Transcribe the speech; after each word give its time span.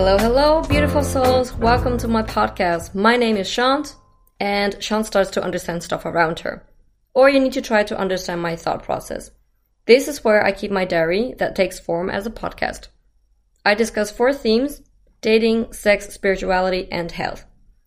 Hello, 0.00 0.16
hello, 0.16 0.62
beautiful 0.62 1.02
souls. 1.02 1.52
Welcome 1.54 1.98
to 1.98 2.06
my 2.06 2.22
podcast. 2.22 2.94
My 2.94 3.16
name 3.16 3.36
is 3.36 3.50
Shant, 3.50 3.96
and 4.38 4.80
Shant 4.80 5.06
starts 5.06 5.28
to 5.30 5.42
understand 5.42 5.82
stuff 5.82 6.04
around 6.04 6.38
her. 6.38 6.64
Or 7.14 7.28
you 7.28 7.40
need 7.40 7.54
to 7.54 7.60
try 7.60 7.82
to 7.82 7.98
understand 7.98 8.40
my 8.40 8.54
thought 8.54 8.84
process. 8.84 9.32
This 9.86 10.06
is 10.06 10.22
where 10.22 10.44
I 10.44 10.52
keep 10.52 10.70
my 10.70 10.84
diary 10.84 11.34
that 11.38 11.56
takes 11.56 11.80
form 11.80 12.10
as 12.10 12.26
a 12.28 12.30
podcast. 12.30 12.86
I 13.66 13.74
discuss 13.74 14.12
four 14.12 14.32
themes 14.32 14.82
dating, 15.20 15.72
sex, 15.72 16.08
spirituality, 16.14 16.86
and 16.92 17.10
health. 17.10 17.44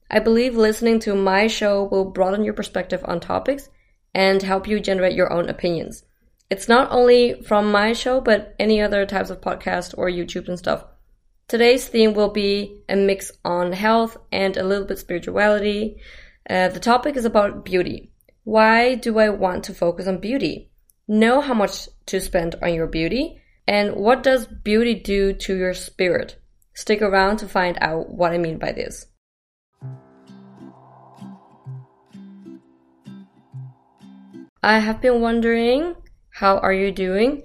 I 0.09 0.19
believe 0.19 0.57
listening 0.57 0.99
to 0.99 1.15
my 1.15 1.47
show 1.47 1.85
will 1.85 2.03
broaden 2.03 2.43
your 2.43 2.53
perspective 2.53 3.05
on 3.05 3.21
topics 3.21 3.69
and 4.13 4.43
help 4.43 4.67
you 4.67 4.81
generate 4.81 5.15
your 5.15 5.31
own 5.31 5.47
opinions. 5.47 6.03
It's 6.49 6.67
not 6.67 6.91
only 6.91 7.41
from 7.41 7.71
my 7.71 7.93
show, 7.93 8.19
but 8.19 8.53
any 8.59 8.81
other 8.81 9.05
types 9.05 9.29
of 9.29 9.39
podcast 9.39 9.95
or 9.97 10.09
YouTube 10.09 10.49
and 10.49 10.59
stuff. 10.59 10.83
Today's 11.51 11.85
theme 11.85 12.13
will 12.13 12.29
be 12.29 12.81
a 12.87 12.95
mix 12.95 13.29
on 13.43 13.73
health 13.73 14.15
and 14.31 14.55
a 14.55 14.63
little 14.63 14.85
bit 14.85 14.99
spirituality. 14.99 15.97
Uh, 16.49 16.69
the 16.69 16.79
topic 16.79 17.17
is 17.17 17.25
about 17.25 17.65
beauty. 17.65 18.13
Why 18.45 18.95
do 18.95 19.19
I 19.19 19.27
want 19.27 19.65
to 19.65 19.73
focus 19.73 20.07
on 20.07 20.21
beauty? 20.21 20.71
Know 21.09 21.41
how 21.41 21.53
much 21.53 21.89
to 22.05 22.21
spend 22.21 22.55
on 22.61 22.73
your 22.73 22.87
beauty 22.87 23.41
and 23.67 23.97
what 23.97 24.23
does 24.23 24.47
beauty 24.47 24.95
do 24.95 25.33
to 25.33 25.57
your 25.57 25.73
spirit? 25.73 26.41
Stick 26.73 27.01
around 27.01 27.35
to 27.39 27.49
find 27.49 27.77
out 27.81 28.09
what 28.09 28.31
I 28.31 28.37
mean 28.37 28.57
by 28.57 28.71
this. 28.71 29.07
I 34.63 34.79
have 34.79 35.01
been 35.01 35.19
wondering, 35.19 35.95
how 36.29 36.59
are 36.59 36.71
you 36.71 36.93
doing? 36.93 37.43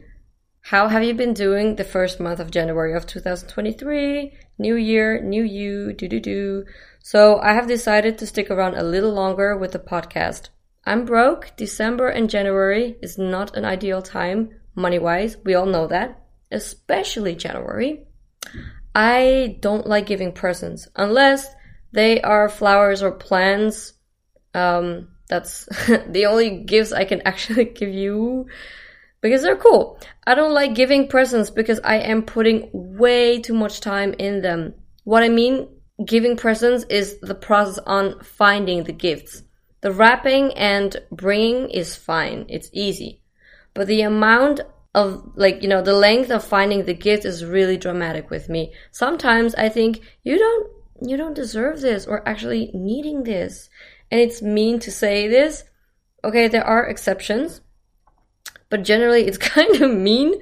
How 0.71 0.89
have 0.89 1.05
you 1.05 1.15
been 1.15 1.33
doing 1.33 1.77
the 1.77 1.85
first 1.85 2.19
month 2.19 2.41
of 2.41 2.51
January 2.51 2.93
of 2.93 3.07
2023? 3.07 4.37
New 4.59 4.75
year, 4.75 5.23
new 5.23 5.45
you, 5.45 5.93
do 5.93 6.09
do 6.09 6.19
do. 6.19 6.65
So 7.05 7.39
I 7.39 7.53
have 7.53 7.69
decided 7.69 8.19
to 8.19 8.27
stick 8.27 8.51
around 8.51 8.75
a 8.75 8.83
little 8.83 9.13
longer 9.13 9.57
with 9.57 9.71
the 9.71 9.79
podcast. 9.79 10.49
I'm 10.85 11.05
broke. 11.05 11.53
December 11.57 12.09
and 12.09 12.29
January 12.29 12.97
is 13.01 13.17
not 13.17 13.57
an 13.57 13.65
ideal 13.65 14.03
time 14.03 14.57
money 14.75 14.99
wise. 14.99 15.37
We 15.45 15.55
all 15.55 15.67
know 15.67 15.87
that, 15.87 16.25
especially 16.51 17.37
January. 17.37 18.05
I 18.93 19.59
don't 19.61 19.87
like 19.87 20.07
giving 20.07 20.33
presents 20.33 20.89
unless 20.97 21.47
they 21.93 22.21
are 22.23 22.49
flowers 22.49 23.05
or 23.05 23.13
plants. 23.13 23.93
Um, 24.53 25.11
that's 25.29 25.67
the 26.09 26.27
only 26.27 26.65
gifts 26.65 26.91
I 26.91 27.05
can 27.05 27.23
actually 27.25 27.67
give 27.67 27.91
you 27.91 28.49
because 29.21 29.43
they're 29.43 29.57
cool. 29.57 29.99
I 30.27 30.35
don't 30.35 30.55
like 30.55 30.75
giving 30.75 31.09
presents 31.09 31.51
because 31.51 31.81
I 31.83 31.97
am 31.97 32.23
putting 32.23 32.71
way 32.73 33.41
too 33.41 33.55
much 33.55 33.81
time 33.81 34.15
in 34.19 34.43
them. 34.43 34.75
What 35.05 35.23
I 35.23 35.29
mean 35.29 35.69
giving 36.05 36.37
presents 36.37 36.85
is 36.91 37.19
the 37.21 37.35
process 37.35 37.79
on 37.87 38.21
finding 38.23 38.85
the 38.85 38.93
gifts. 38.93 39.43
The 39.81 39.93
wrapping 39.93 40.53
and 40.55 40.97
bringing 41.11 41.71
is 41.71 41.97
fine. 41.97 42.47
It's 42.49 42.71
easy. 42.73 43.21
But 43.75 43.87
the 43.87 44.03
amount 44.03 44.61
of 44.95 45.33
like, 45.37 45.63
you 45.63 45.69
know, 45.69 45.83
the 45.83 45.93
length 45.93 46.31
of 46.31 46.45
finding 46.45 46.85
the 46.85 46.95
gift 46.95 47.25
is 47.25 47.45
really 47.45 47.77
dramatic 47.77 48.31
with 48.31 48.49
me. 48.49 48.73
Sometimes 48.91 49.55
I 49.55 49.69
think 49.69 50.01
you 50.25 50.39
don't 50.39 50.71
you 51.03 51.17
don't 51.19 51.35
deserve 51.35 51.83
this 51.83 52.07
or 52.07 52.27
actually 52.27 52.71
needing 52.73 53.25
this 53.25 53.69
and 54.11 54.21
it's 54.21 54.43
mean 54.43 54.79
to 54.81 54.91
say 54.91 55.29
this. 55.29 55.65
Okay, 56.25 56.49
there 56.49 56.65
are 56.65 56.87
exceptions, 56.87 57.61
but 58.77 58.85
generally 58.85 59.27
it's 59.27 59.39
kind 59.55 59.83
of 59.83 59.91
mean. 59.91 60.35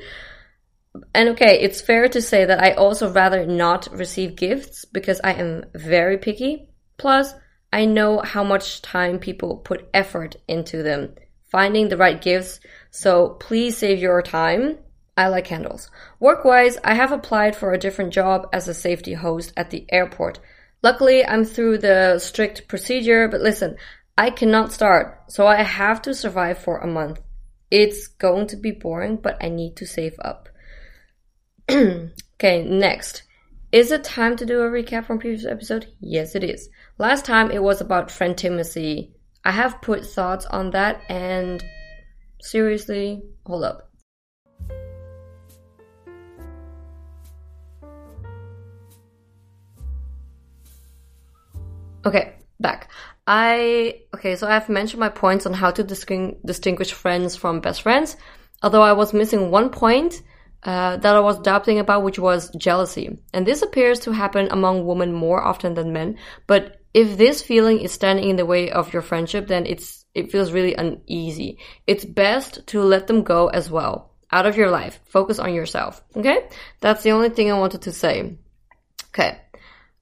And 1.14 1.30
okay, 1.30 1.60
it's 1.60 1.80
fair 1.80 2.08
to 2.08 2.20
say 2.20 2.44
that 2.44 2.62
I 2.62 2.72
also 2.72 3.12
rather 3.12 3.46
not 3.46 3.88
receive 3.92 4.36
gifts 4.36 4.84
because 4.84 5.20
I 5.22 5.34
am 5.34 5.64
very 5.74 6.18
picky. 6.18 6.68
Plus, 6.98 7.34
I 7.72 7.84
know 7.84 8.20
how 8.20 8.44
much 8.44 8.82
time 8.82 9.18
people 9.18 9.58
put 9.58 9.88
effort 9.92 10.36
into 10.46 10.82
them, 10.82 11.14
finding 11.50 11.88
the 11.88 11.96
right 11.96 12.20
gifts. 12.20 12.60
So 12.90 13.30
please 13.30 13.76
save 13.76 13.98
your 13.98 14.22
time. 14.22 14.78
I 15.16 15.28
like 15.28 15.44
candles. 15.44 15.90
Work 16.20 16.44
wise, 16.44 16.78
I 16.84 16.94
have 16.94 17.12
applied 17.12 17.54
for 17.56 17.72
a 17.72 17.78
different 17.78 18.12
job 18.12 18.48
as 18.52 18.68
a 18.68 18.74
safety 18.74 19.14
host 19.14 19.52
at 19.56 19.70
the 19.70 19.86
airport 19.92 20.40
Luckily, 20.84 21.24
I'm 21.24 21.46
through 21.46 21.78
the 21.78 22.18
strict 22.18 22.68
procedure, 22.68 23.26
but 23.26 23.40
listen, 23.40 23.76
I 24.18 24.28
cannot 24.28 24.70
start, 24.70 25.18
so 25.28 25.46
I 25.46 25.62
have 25.62 26.02
to 26.02 26.12
survive 26.12 26.58
for 26.58 26.76
a 26.76 26.86
month. 26.86 27.22
It's 27.74 28.06
going 28.06 28.46
to 28.46 28.56
be 28.56 28.70
boring, 28.70 29.16
but 29.16 29.36
I 29.42 29.48
need 29.48 29.74
to 29.78 29.84
save 29.84 30.14
up. 30.20 30.48
okay, 31.68 32.62
next. 32.62 33.24
Is 33.72 33.90
it 33.90 34.04
time 34.04 34.36
to 34.36 34.46
do 34.46 34.60
a 34.60 34.70
recap 34.70 35.06
from 35.06 35.18
previous 35.18 35.44
episode? 35.44 35.88
Yes, 35.98 36.36
it 36.36 36.44
is. 36.44 36.68
Last 36.98 37.24
time 37.24 37.50
it 37.50 37.60
was 37.60 37.80
about 37.80 38.12
friend 38.12 38.38
Timothy. 38.38 39.12
I 39.44 39.50
have 39.50 39.82
put 39.82 40.06
thoughts 40.06 40.46
on 40.46 40.70
that 40.70 41.02
and 41.08 41.64
seriously, 42.40 43.24
hold 43.44 43.64
up. 43.64 43.90
Okay, 52.06 52.36
back. 52.60 52.88
I 53.26 54.02
okay, 54.14 54.36
so 54.36 54.46
I've 54.46 54.68
mentioned 54.68 55.00
my 55.00 55.08
points 55.08 55.46
on 55.46 55.54
how 55.54 55.70
to 55.70 55.82
distinguish 55.82 56.92
friends 56.92 57.36
from 57.36 57.60
best 57.60 57.82
friends. 57.82 58.16
Although 58.62 58.82
I 58.82 58.92
was 58.92 59.14
missing 59.14 59.50
one 59.50 59.70
point 59.70 60.22
uh, 60.62 60.96
that 60.98 61.16
I 61.16 61.20
was 61.20 61.38
doubting 61.40 61.78
about, 61.78 62.02
which 62.02 62.18
was 62.18 62.50
jealousy, 62.56 63.18
and 63.32 63.46
this 63.46 63.62
appears 63.62 64.00
to 64.00 64.12
happen 64.12 64.48
among 64.50 64.86
women 64.86 65.12
more 65.12 65.42
often 65.42 65.74
than 65.74 65.92
men. 65.92 66.18
But 66.46 66.80
if 66.92 67.16
this 67.16 67.42
feeling 67.42 67.80
is 67.80 67.92
standing 67.92 68.28
in 68.28 68.36
the 68.36 68.46
way 68.46 68.70
of 68.70 68.92
your 68.92 69.02
friendship, 69.02 69.46
then 69.46 69.64
it's 69.64 70.04
it 70.14 70.30
feels 70.30 70.52
really 70.52 70.74
uneasy. 70.74 71.58
It's 71.86 72.04
best 72.04 72.66
to 72.68 72.82
let 72.82 73.06
them 73.06 73.22
go 73.22 73.48
as 73.48 73.70
well 73.70 74.12
out 74.32 74.46
of 74.46 74.56
your 74.56 74.70
life. 74.70 75.00
Focus 75.06 75.38
on 75.38 75.54
yourself. 75.54 76.02
Okay, 76.14 76.46
that's 76.80 77.02
the 77.02 77.12
only 77.12 77.30
thing 77.30 77.50
I 77.50 77.58
wanted 77.58 77.82
to 77.82 77.92
say. 77.92 78.36
Okay, 79.08 79.38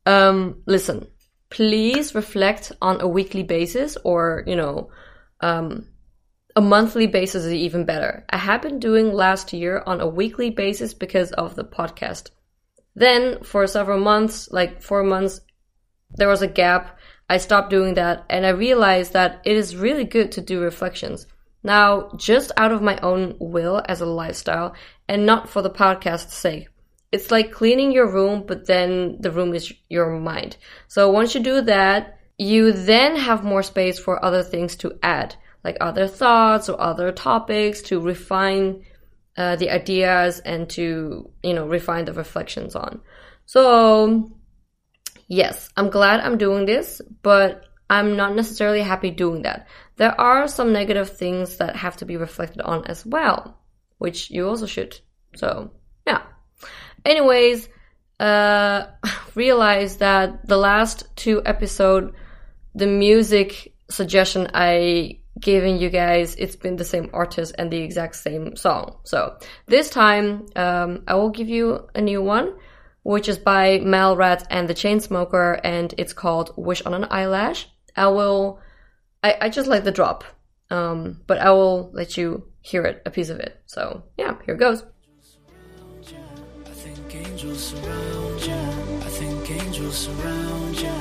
um, 0.07 0.63
listen 0.67 1.07
please 1.53 2.15
reflect 2.15 2.73
on 2.81 3.03
a 3.03 3.07
weekly 3.07 3.43
basis 3.43 3.99
or, 4.05 4.43
you 4.47 4.57
know, 4.57 4.89
um, 5.41 5.87
a 6.57 6.63
monthly 6.63 7.07
basis 7.07 7.45
is 7.45 7.53
even 7.53 7.85
better. 7.85 8.25
I 8.31 8.39
have 8.39 8.63
been 8.63 8.79
doing 8.79 9.13
last 9.13 9.53
year 9.53 9.83
on 9.85 10.01
a 10.01 10.07
weekly 10.07 10.49
basis 10.49 10.95
because 10.95 11.31
of 11.33 11.55
the 11.55 11.65
podcast. 11.65 12.31
Then 12.95 13.43
for 13.43 13.67
several 13.67 14.01
months, 14.01 14.51
like 14.51 14.81
four 14.81 15.03
months, 15.03 15.43
there 16.11 16.29
was 16.29 16.41
a 16.41 16.47
gap. 16.47 16.99
I 17.29 17.37
stopped 17.37 17.69
doing 17.69 17.95
that 17.95 18.25
and 18.31 18.47
I 18.47 18.51
realized 18.51 19.13
that 19.13 19.43
it 19.45 19.55
is 19.55 19.77
really 19.77 20.05
good 20.05 20.33
to 20.33 20.41
do 20.41 20.59
reflections. 20.59 21.27
Now, 21.63 22.13
just 22.17 22.51
out 22.57 22.73
of 22.73 22.81
my 22.81 22.97
own 23.03 23.37
will 23.39 23.83
as 23.87 24.01
a 24.01 24.07
lifestyle 24.07 24.75
and 25.07 25.27
not 25.27 25.51
for 25.51 25.61
the 25.61 25.71
podcast's 25.71 26.35
sake 26.35 26.69
it's 27.13 27.31
like 27.31 27.53
cleaning 27.53 27.93
your 27.93 28.11
room, 28.11 28.45
but 28.47 28.67
then 28.67 29.19
the 29.21 29.31
room 29.31 29.55
is 29.55 29.73
your 29.91 30.19
mind. 30.19 30.57
So 30.89 31.11
once 31.11 31.35
you 31.35 31.43
do 31.43 31.61
that, 31.61 32.19
you 32.39 32.73
then 32.73 33.17
have 33.17 33.45
more 33.45 33.63
space 33.63 33.99
for 33.99 34.25
other 34.25 34.43
things 34.43 34.75
to 34.77 34.99
add, 35.03 35.37
like 35.63 35.77
other 35.81 36.09
thoughts 36.09 36.71
or 36.71 36.81
other 36.81 37.13
topics 37.13 37.83
to 37.83 38.01
refine 38.01 38.85
uh, 39.37 39.57
the 39.57 39.71
ideas 39.71 40.41
and 40.41 40.69
to, 40.71 41.31
you 41.43 41.55
know, 41.55 41.67
refine 41.67 42.07
the 42.07 42.15
reflections 42.15 42.75
on. 42.75 43.01
So, 43.45 44.33
yes, 45.29 45.69
I'm 45.77 45.91
glad 45.91 46.21
I'm 46.21 46.39
doing 46.39 46.65
this, 46.65 47.03
but 47.23 47.67
I'm 47.91 48.17
not 48.17 48.35
necessarily 48.35 48.81
happy 48.81 49.11
doing 49.11 49.43
that. 49.43 49.69
There 49.97 50.19
are 50.19 50.49
some 50.49 50.73
negative 50.73 51.11
things 51.11 51.59
that 51.59 51.77
have 51.77 51.99
to 51.99 52.07
be 52.07 52.17
reflected 52.17 52.63
on 52.63 52.87
as 52.87 53.05
well, 53.05 53.59
which 53.99 54.31
you 54.31 54.49
also 54.49 54.65
should. 54.65 54.99
So. 55.37 55.73
Anyways, 57.05 57.69
uh, 58.21 58.87
realized 59.35 59.99
that 59.99 60.47
the 60.47 60.57
last 60.57 61.05
two 61.17 61.43
episode, 61.45 62.15
the 62.75 62.87
music 62.87 63.75
suggestion 63.91 64.49
I 64.55 65.19
given 65.41 65.79
you 65.79 65.91
guys, 65.91 66.35
it's 66.37 66.57
been 66.57 66.77
the 66.77 66.85
same 66.85 67.11
artist 67.13 67.55
and 67.59 67.71
the 67.71 67.79
exact 67.79 68.17
same 68.17 68.55
song. 68.57 68.99
So 69.05 69.39
this 69.67 69.91
time, 69.91 70.47
um, 70.57 71.05
I 71.09 71.15
will 71.15 71.31
give 71.31 71.49
you 71.49 71.89
a 71.95 72.01
new 72.01 72.23
one, 72.23 72.55
which 73.03 73.29
is 73.29 73.39
by 73.39 73.79
Mallrats 73.79 74.47
and 74.51 74.69
the 74.69 74.75
Chainsmoker, 74.75 75.61
and 75.65 75.93
it's 75.99 76.13
called 76.13 76.53
"Wish 76.57 76.83
on 76.83 76.95
an 76.95 77.07
Eyelash." 77.11 77.69
I 77.97 78.09
will, 78.09 78.61
I, 79.23 79.37
I 79.43 79.49
just 79.49 79.69
like 79.69 79.85
the 79.85 79.91
drop, 79.91 80.25
um, 80.71 81.21
but 81.27 81.39
I 81.39 81.51
will 81.51 81.91
let 81.93 82.17
you 82.17 82.45
hear 82.61 82.85
it, 82.85 83.03
a 83.05 83.11
piece 83.11 83.29
of 83.29 83.41
it. 83.41 83.61
So 83.67 84.05
yeah, 84.17 84.37
here 84.45 84.55
it 84.55 84.61
goes 84.61 84.85
angels 87.43 87.75
surround 87.75 88.47
ya. 88.47 88.55
I 89.03 89.11
think 89.11 89.51
angels 89.51 90.07
surround 90.07 90.79
ya. 90.79 90.95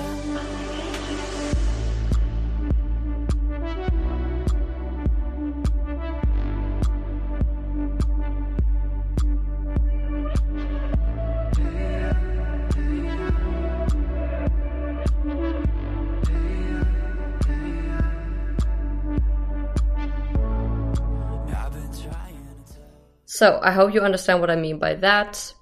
So 23.25 23.59
I 23.61 23.71
hope 23.71 23.93
you 23.93 24.01
understand 24.01 24.41
what 24.41 24.49
I 24.49 24.55
mean 24.55 24.77
by 24.79 24.95
that. 24.95 25.53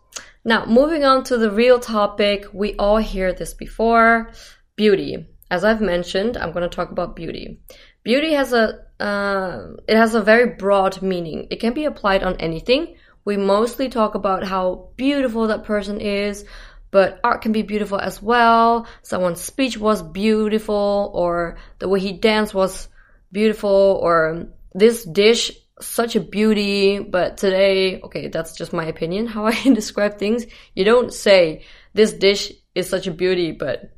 Now, 0.45 0.65
moving 0.65 1.03
on 1.03 1.24
to 1.25 1.38
the 1.38 1.51
real 1.51 1.80
topic, 1.80 2.45
we 2.53 2.75
all 2.75 2.97
hear 2.97 3.33
this 3.33 3.53
before 3.53 4.31
beauty. 4.75 5.27
As 5.51 5.63
I've 5.63 5.81
mentioned, 5.81 6.38
I'm 6.38 6.51
going 6.51 6.69
to 6.69 6.75
talk 6.75 6.91
about 6.91 7.15
beauty. 7.15 7.59
Beauty 8.03 8.33
has 8.33 8.53
a 8.53 8.80
uh, 9.00 9.75
it 9.88 9.95
has 9.95 10.15
a 10.15 10.21
very 10.21 10.56
broad 10.56 11.01
meaning. 11.01 11.47
It 11.51 11.59
can 11.59 11.74
be 11.74 11.86
applied 11.86 12.24
on 12.24 12.36
anything. 12.38 12.95
We 13.25 13.38
mostly 13.38 13.89
talk 13.89 14.15
about 14.15 14.44
how 14.44 14.89
beautiful 14.95 15.47
that 15.47 15.63
person 15.63 16.01
is, 16.01 16.45
but 16.91 17.19
art 17.24 17.41
can 17.41 17.51
be 17.51 17.62
beautiful 17.62 18.00
as 18.00 18.21
well. 18.21 18.88
Someone's 19.01 19.41
speech 19.41 19.77
was 19.77 20.01
beautiful, 20.01 21.12
or 21.13 21.57
the 21.80 21.88
way 21.88 22.00
he 22.00 22.13
danced 22.13 22.53
was 22.53 22.88
beautiful, 23.31 24.00
or 24.01 24.47
this 24.74 25.03
dish 25.03 25.51
such 25.81 26.16
a 26.16 26.20
beauty, 26.20 27.00
but 27.00 27.38
today, 27.38 28.02
okay, 28.02 28.28
that's 28.28 28.56
just 28.56 28.74
my 28.74 28.86
opinion, 28.86 29.28
how 29.28 29.46
I 29.46 29.54
describe 29.74 30.18
things. 30.18 30.46
You 30.76 30.86
don't 30.86 31.14
say, 31.14 31.64
this 31.94 32.14
dish 32.14 32.52
is 32.76 32.90
such 32.90 33.08
a 33.08 33.12
beauty, 33.12 33.52
but 33.52 33.92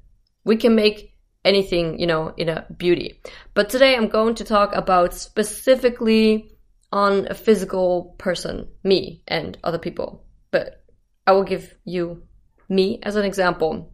we 0.43 0.57
can 0.57 0.75
make 0.75 1.15
anything, 1.43 1.99
you 1.99 2.07
know, 2.07 2.33
in 2.37 2.49
a 2.49 2.65
beauty. 2.77 3.19
But 3.53 3.69
today 3.69 3.95
I'm 3.95 4.07
going 4.07 4.35
to 4.35 4.43
talk 4.43 4.73
about 4.75 5.13
specifically 5.13 6.51
on 6.91 7.27
a 7.29 7.33
physical 7.33 8.15
person, 8.17 8.67
me 8.83 9.23
and 9.27 9.57
other 9.63 9.79
people. 9.79 10.23
But 10.51 10.83
I 11.25 11.31
will 11.31 11.43
give 11.43 11.75
you 11.85 12.23
me 12.69 12.99
as 13.03 13.15
an 13.15 13.25
example. 13.25 13.91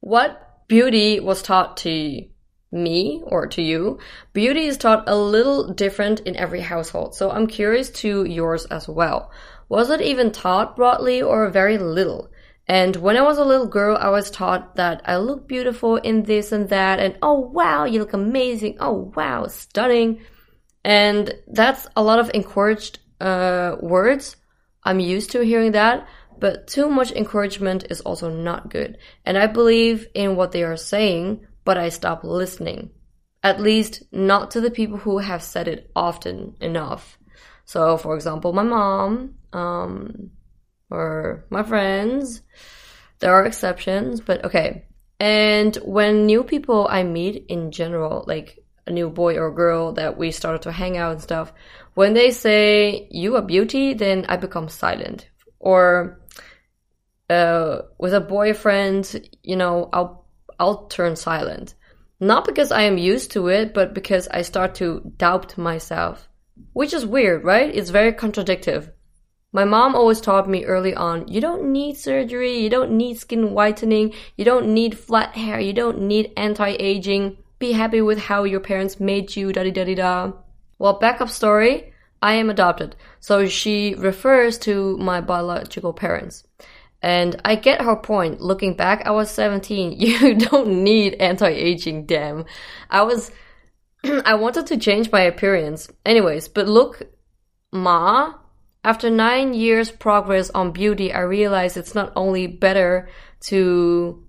What 0.00 0.66
beauty 0.68 1.20
was 1.20 1.42
taught 1.42 1.78
to 1.78 2.24
me 2.72 3.22
or 3.24 3.46
to 3.48 3.62
you, 3.62 3.98
beauty 4.32 4.66
is 4.66 4.76
taught 4.76 5.08
a 5.08 5.16
little 5.16 5.72
different 5.72 6.20
in 6.20 6.36
every 6.36 6.60
household. 6.60 7.14
So 7.14 7.30
I'm 7.30 7.46
curious 7.46 7.90
to 7.90 8.24
yours 8.24 8.66
as 8.66 8.88
well. 8.88 9.30
Was 9.68 9.90
it 9.90 10.00
even 10.00 10.32
taught 10.32 10.76
broadly 10.76 11.22
or 11.22 11.48
very 11.50 11.78
little? 11.78 12.30
And 12.66 12.94
when 12.96 13.16
I 13.16 13.22
was 13.22 13.38
a 13.38 13.44
little 13.44 13.66
girl, 13.66 13.96
I 13.96 14.10
was 14.10 14.30
taught 14.30 14.76
that 14.76 15.02
I 15.04 15.16
look 15.16 15.48
beautiful 15.48 15.96
in 15.96 16.22
this 16.22 16.52
and 16.52 16.68
that, 16.68 17.00
and 17.00 17.18
oh 17.20 17.40
wow, 17.40 17.84
you 17.84 17.98
look 17.98 18.12
amazing. 18.12 18.76
Oh 18.78 19.12
wow, 19.16 19.48
stunning. 19.48 20.20
And 20.84 21.34
that's 21.48 21.88
a 21.96 22.02
lot 22.02 22.20
of 22.20 22.30
encouraged 22.32 23.00
uh, 23.20 23.76
words. 23.80 24.36
I'm 24.84 25.00
used 25.00 25.32
to 25.32 25.44
hearing 25.44 25.72
that, 25.72 26.06
but 26.38 26.68
too 26.68 26.88
much 26.88 27.10
encouragement 27.10 27.86
is 27.90 28.00
also 28.02 28.30
not 28.30 28.70
good. 28.70 28.98
And 29.24 29.36
I 29.36 29.46
believe 29.46 30.06
in 30.14 30.36
what 30.36 30.52
they 30.52 30.62
are 30.62 30.76
saying, 30.76 31.46
but 31.70 31.78
I 31.78 31.88
stop 31.88 32.24
listening. 32.24 32.90
At 33.44 33.60
least 33.60 34.02
not 34.10 34.50
to 34.50 34.60
the 34.60 34.72
people 34.72 34.98
who 34.98 35.18
have 35.18 35.40
said 35.40 35.68
it 35.68 35.88
often 35.94 36.56
enough. 36.60 37.16
So, 37.64 37.96
for 37.96 38.16
example, 38.16 38.52
my 38.52 38.64
mom, 38.64 39.36
um, 39.52 40.32
or 40.90 41.44
my 41.48 41.62
friends. 41.62 42.42
There 43.20 43.32
are 43.32 43.46
exceptions, 43.46 44.20
but 44.20 44.44
okay. 44.46 44.86
And 45.20 45.76
when 45.84 46.26
new 46.26 46.42
people 46.42 46.88
I 46.90 47.04
meet 47.04 47.46
in 47.48 47.70
general, 47.70 48.24
like 48.26 48.58
a 48.88 48.90
new 48.90 49.08
boy 49.08 49.36
or 49.38 49.54
girl 49.54 49.92
that 49.92 50.18
we 50.18 50.32
started 50.32 50.62
to 50.62 50.72
hang 50.72 50.96
out 50.96 51.12
and 51.12 51.22
stuff, 51.22 51.52
when 51.94 52.14
they 52.14 52.32
say 52.32 53.06
you 53.12 53.36
are 53.36 53.42
beauty, 53.42 53.94
then 53.94 54.26
I 54.28 54.38
become 54.38 54.68
silent. 54.68 55.28
Or 55.60 56.18
uh, 57.28 57.82
with 57.96 58.12
a 58.12 58.20
boyfriend, 58.20 59.28
you 59.44 59.54
know, 59.54 59.88
I'll 59.92 60.19
I'll 60.60 60.86
turn 60.86 61.16
silent. 61.16 61.74
Not 62.20 62.44
because 62.44 62.70
I 62.70 62.82
am 62.82 62.98
used 62.98 63.32
to 63.32 63.48
it, 63.48 63.72
but 63.72 63.94
because 63.94 64.28
I 64.28 64.42
start 64.42 64.74
to 64.76 65.12
doubt 65.16 65.56
myself. 65.56 66.28
Which 66.74 66.92
is 66.92 67.06
weird, 67.06 67.44
right? 67.44 67.74
It's 67.74 67.88
very 67.90 68.12
contradictory. 68.12 68.88
My 69.52 69.64
mom 69.64 69.96
always 69.96 70.20
taught 70.20 70.48
me 70.48 70.64
early 70.64 70.94
on, 70.94 71.26
you 71.26 71.40
don't 71.40 71.72
need 71.72 71.96
surgery, 71.96 72.60
you 72.60 72.70
don't 72.70 72.92
need 72.92 73.18
skin 73.18 73.50
whitening, 73.50 74.14
you 74.36 74.44
don't 74.44 74.72
need 74.72 74.96
flat 74.96 75.34
hair, 75.34 75.58
you 75.58 75.72
don't 75.72 76.02
need 76.02 76.32
anti-aging. 76.36 77.36
Be 77.58 77.72
happy 77.72 78.00
with 78.00 78.18
how 78.18 78.44
your 78.44 78.60
parents 78.60 79.00
made 79.00 79.34
you, 79.34 79.52
da 79.52 79.64
da 79.64 79.72
da 79.72 79.94
da. 79.94 80.32
Well, 80.78 81.00
backup 81.00 81.30
story, 81.30 81.92
I 82.22 82.34
am 82.34 82.48
adopted. 82.48 82.94
So 83.18 83.46
she 83.46 83.94
refers 83.98 84.56
to 84.58 84.96
my 84.98 85.20
biological 85.20 85.94
parents. 85.94 86.46
And 87.02 87.40
I 87.44 87.54
get 87.54 87.80
her 87.80 87.96
point. 87.96 88.40
Looking 88.40 88.74
back, 88.74 89.06
I 89.06 89.10
was 89.10 89.30
17. 89.30 89.92
You 90.00 90.34
don't 90.34 90.84
need 90.84 91.14
anti-aging, 91.14 92.06
damn. 92.06 92.44
I 92.90 93.02
was, 93.02 93.30
I 94.04 94.34
wanted 94.34 94.66
to 94.66 94.76
change 94.76 95.10
my 95.10 95.22
appearance. 95.22 95.90
Anyways, 96.04 96.48
but 96.48 96.68
look, 96.68 97.02
Ma, 97.72 98.34
after 98.84 99.10
nine 99.10 99.54
years 99.54 99.90
progress 99.90 100.50
on 100.50 100.72
beauty, 100.72 101.12
I 101.12 101.20
realized 101.20 101.76
it's 101.76 101.94
not 101.94 102.12
only 102.16 102.46
better 102.46 103.08
to 103.42 104.24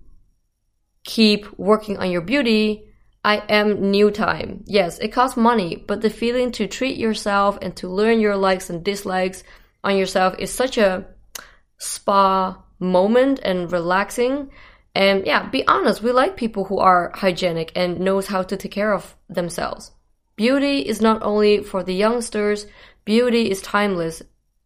keep 1.04 1.58
working 1.58 1.98
on 1.98 2.10
your 2.10 2.20
beauty, 2.20 2.88
I 3.24 3.36
am 3.48 3.90
new 3.90 4.10
time. 4.10 4.64
Yes, 4.66 4.98
it 4.98 5.08
costs 5.08 5.36
money, 5.36 5.76
but 5.76 6.00
the 6.00 6.10
feeling 6.10 6.52
to 6.52 6.66
treat 6.66 6.96
yourself 6.96 7.58
and 7.62 7.74
to 7.76 7.88
learn 7.88 8.20
your 8.20 8.36
likes 8.36 8.68
and 8.68 8.84
dislikes 8.84 9.44
on 9.84 9.96
yourself 9.96 10.34
is 10.38 10.52
such 10.52 10.78
a 10.78 11.06
spa 11.82 12.62
moment 12.78 13.40
and 13.42 13.70
relaxing. 13.72 14.50
And 14.94 15.26
yeah, 15.26 15.48
be 15.48 15.66
honest, 15.66 16.02
we 16.02 16.12
like 16.12 16.36
people 16.36 16.64
who 16.64 16.78
are 16.78 17.10
hygienic 17.14 17.72
and 17.74 18.00
knows 18.00 18.28
how 18.28 18.42
to 18.42 18.56
take 18.56 18.72
care 18.72 18.92
of 18.92 19.16
themselves. 19.28 19.90
Beauty 20.36 20.80
is 20.80 21.00
not 21.00 21.22
only 21.22 21.62
for 21.62 21.82
the 21.82 21.94
youngsters, 21.94 22.66
beauty 23.04 23.50
is 23.50 23.60
timeless 23.60 24.22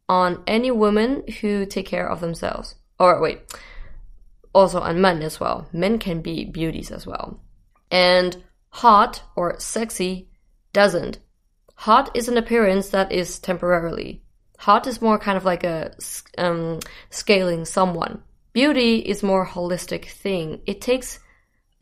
on 0.09 0.43
any 0.47 0.71
woman 0.71 1.25
who 1.41 1.67
take 1.67 1.87
care 1.87 2.09
of 2.09 2.21
themselves. 2.21 2.75
Or 2.99 3.21
wait, 3.21 3.41
also 4.55 4.81
on 4.81 5.01
men 5.01 5.23
as 5.23 5.41
well. 5.41 5.69
Men 5.73 5.99
can 5.99 6.21
be 6.21 6.45
beauties 6.45 6.91
as 6.91 7.07
well. 7.07 7.41
And 7.91 8.43
hot 8.69 9.23
or 9.37 9.59
sexy 9.59 10.29
doesn't. 10.73 11.19
Hot 11.77 12.11
is 12.15 12.29
an 12.29 12.37
appearance 12.37 12.89
that 12.91 13.13
is 13.13 13.39
temporarily. 13.39 14.23
Hot 14.59 14.87
is 14.87 15.03
more 15.03 15.19
kind 15.19 15.37
of 15.37 15.45
like 15.45 15.65
a 15.65 15.95
um, 16.39 16.81
scaling 17.11 17.65
someone. 17.65 18.23
Beauty 18.53 18.99
is 18.99 19.23
more 19.23 19.47
holistic 19.47 20.07
thing. 20.07 20.63
It 20.67 20.81
takes 20.81 21.19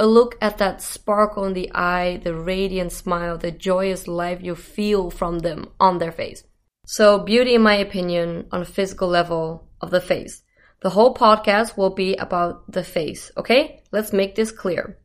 a 0.01 0.07
look 0.07 0.37
at 0.41 0.59
that 0.59 0.83
sparkle 0.83 1.45
in 1.45 1.53
the 1.53 1.71
eye, 1.73 2.21
the 2.25 2.35
radiant 2.35 2.93
smile, 2.93 3.39
the 3.39 3.53
joyous 3.53 4.09
life 4.09 4.43
you 4.43 4.55
feel 4.57 5.11
from 5.11 5.39
them 5.39 5.69
on 5.79 5.99
their 5.99 6.13
face. 6.13 6.43
So 6.87 7.19
beauty, 7.19 7.55
in 7.55 7.63
my 7.63 7.77
opinion, 7.77 8.47
on 8.51 8.63
a 8.63 8.67
physical 8.67 9.09
level 9.09 9.69
of 9.81 9.91
the 9.91 10.01
face. 10.01 10.43
The 10.83 10.91
whole 10.91 11.15
podcast 11.15 11.77
will 11.79 11.95
be 11.95 12.17
about 12.17 12.71
the 12.71 12.85
face, 12.85 13.31
okay? 13.37 13.83
Let's 13.91 14.13
make 14.13 14.35
this 14.35 14.53
clear. 14.53 14.99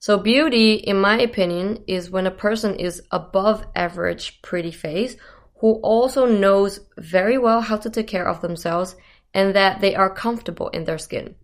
So 0.00 0.18
beauty, 0.18 0.74
in 0.74 1.00
my 1.00 1.20
opinion, 1.20 1.84
is 1.86 2.10
when 2.10 2.26
a 2.26 2.30
person 2.30 2.74
is 2.74 3.02
above 3.10 3.64
average 3.74 4.42
pretty 4.42 4.72
face 4.72 5.16
who 5.60 5.74
also 5.82 6.26
knows 6.26 6.80
very 6.98 7.38
well 7.38 7.60
how 7.60 7.76
to 7.76 7.90
take 7.90 8.06
care 8.06 8.26
of 8.26 8.40
themselves 8.40 8.96
and 9.32 9.54
that 9.54 9.80
they 9.80 9.94
are 9.94 10.10
comfortable 10.10 10.68
in 10.68 10.84
their 10.84 10.98
skin. 10.98 11.34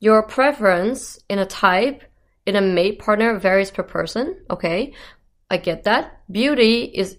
Your 0.00 0.22
preference 0.22 1.18
in 1.28 1.38
a 1.38 1.46
type, 1.46 2.04
in 2.46 2.56
a 2.56 2.60
mate 2.60 2.98
partner 2.98 3.38
varies 3.38 3.70
per 3.70 3.82
person, 3.82 4.44
okay? 4.50 4.94
I 5.50 5.56
get 5.56 5.84
that. 5.84 6.20
Beauty 6.30 6.82
is 6.84 7.18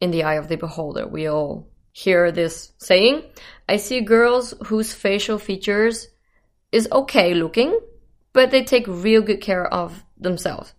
in 0.00 0.10
the 0.10 0.24
eye 0.24 0.34
of 0.34 0.48
the 0.48 0.56
beholder. 0.56 1.06
We 1.06 1.26
all 1.26 1.68
hear 1.92 2.30
this 2.30 2.72
saying. 2.78 3.24
I 3.68 3.76
see 3.76 4.00
girls 4.00 4.54
whose 4.66 4.94
facial 4.94 5.38
features 5.38 6.08
is 6.72 6.88
okay 6.92 7.34
looking, 7.34 7.78
but 8.32 8.50
they 8.50 8.62
take 8.62 8.86
real 8.86 9.22
good 9.22 9.40
care 9.40 9.66
of 9.66 10.04
themselves. 10.16 10.72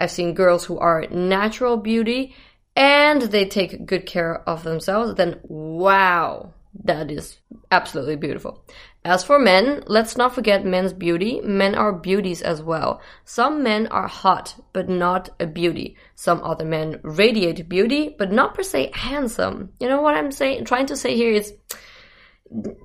I've 0.00 0.10
seen 0.10 0.34
girls 0.34 0.64
who 0.64 0.78
are 0.78 1.06
natural 1.10 1.76
beauty 1.76 2.34
and 2.78 3.22
they 3.22 3.44
take 3.44 3.86
good 3.86 4.06
care 4.06 4.48
of 4.48 4.62
themselves, 4.62 5.16
then 5.16 5.40
wow, 5.42 6.54
that 6.84 7.10
is 7.10 7.38
absolutely 7.72 8.14
beautiful. 8.14 8.64
As 9.04 9.24
for 9.24 9.36
men, 9.36 9.82
let's 9.88 10.16
not 10.16 10.32
forget 10.32 10.64
men's 10.64 10.92
beauty. 10.92 11.40
Men 11.40 11.74
are 11.74 11.92
beauties 11.92 12.40
as 12.40 12.62
well. 12.62 13.00
Some 13.24 13.64
men 13.64 13.88
are 13.88 14.06
hot, 14.06 14.54
but 14.72 14.88
not 14.88 15.28
a 15.40 15.46
beauty. 15.46 15.96
Some 16.14 16.40
other 16.44 16.64
men 16.64 17.00
radiate 17.02 17.68
beauty, 17.68 18.14
but 18.16 18.30
not 18.30 18.54
per 18.54 18.62
se 18.62 18.92
handsome. 18.94 19.70
You 19.80 19.88
know 19.88 20.00
what 20.00 20.14
I'm 20.14 20.30
saying? 20.30 20.64
Trying 20.64 20.86
to 20.86 20.96
say 20.96 21.16
here 21.16 21.32
is, 21.32 21.52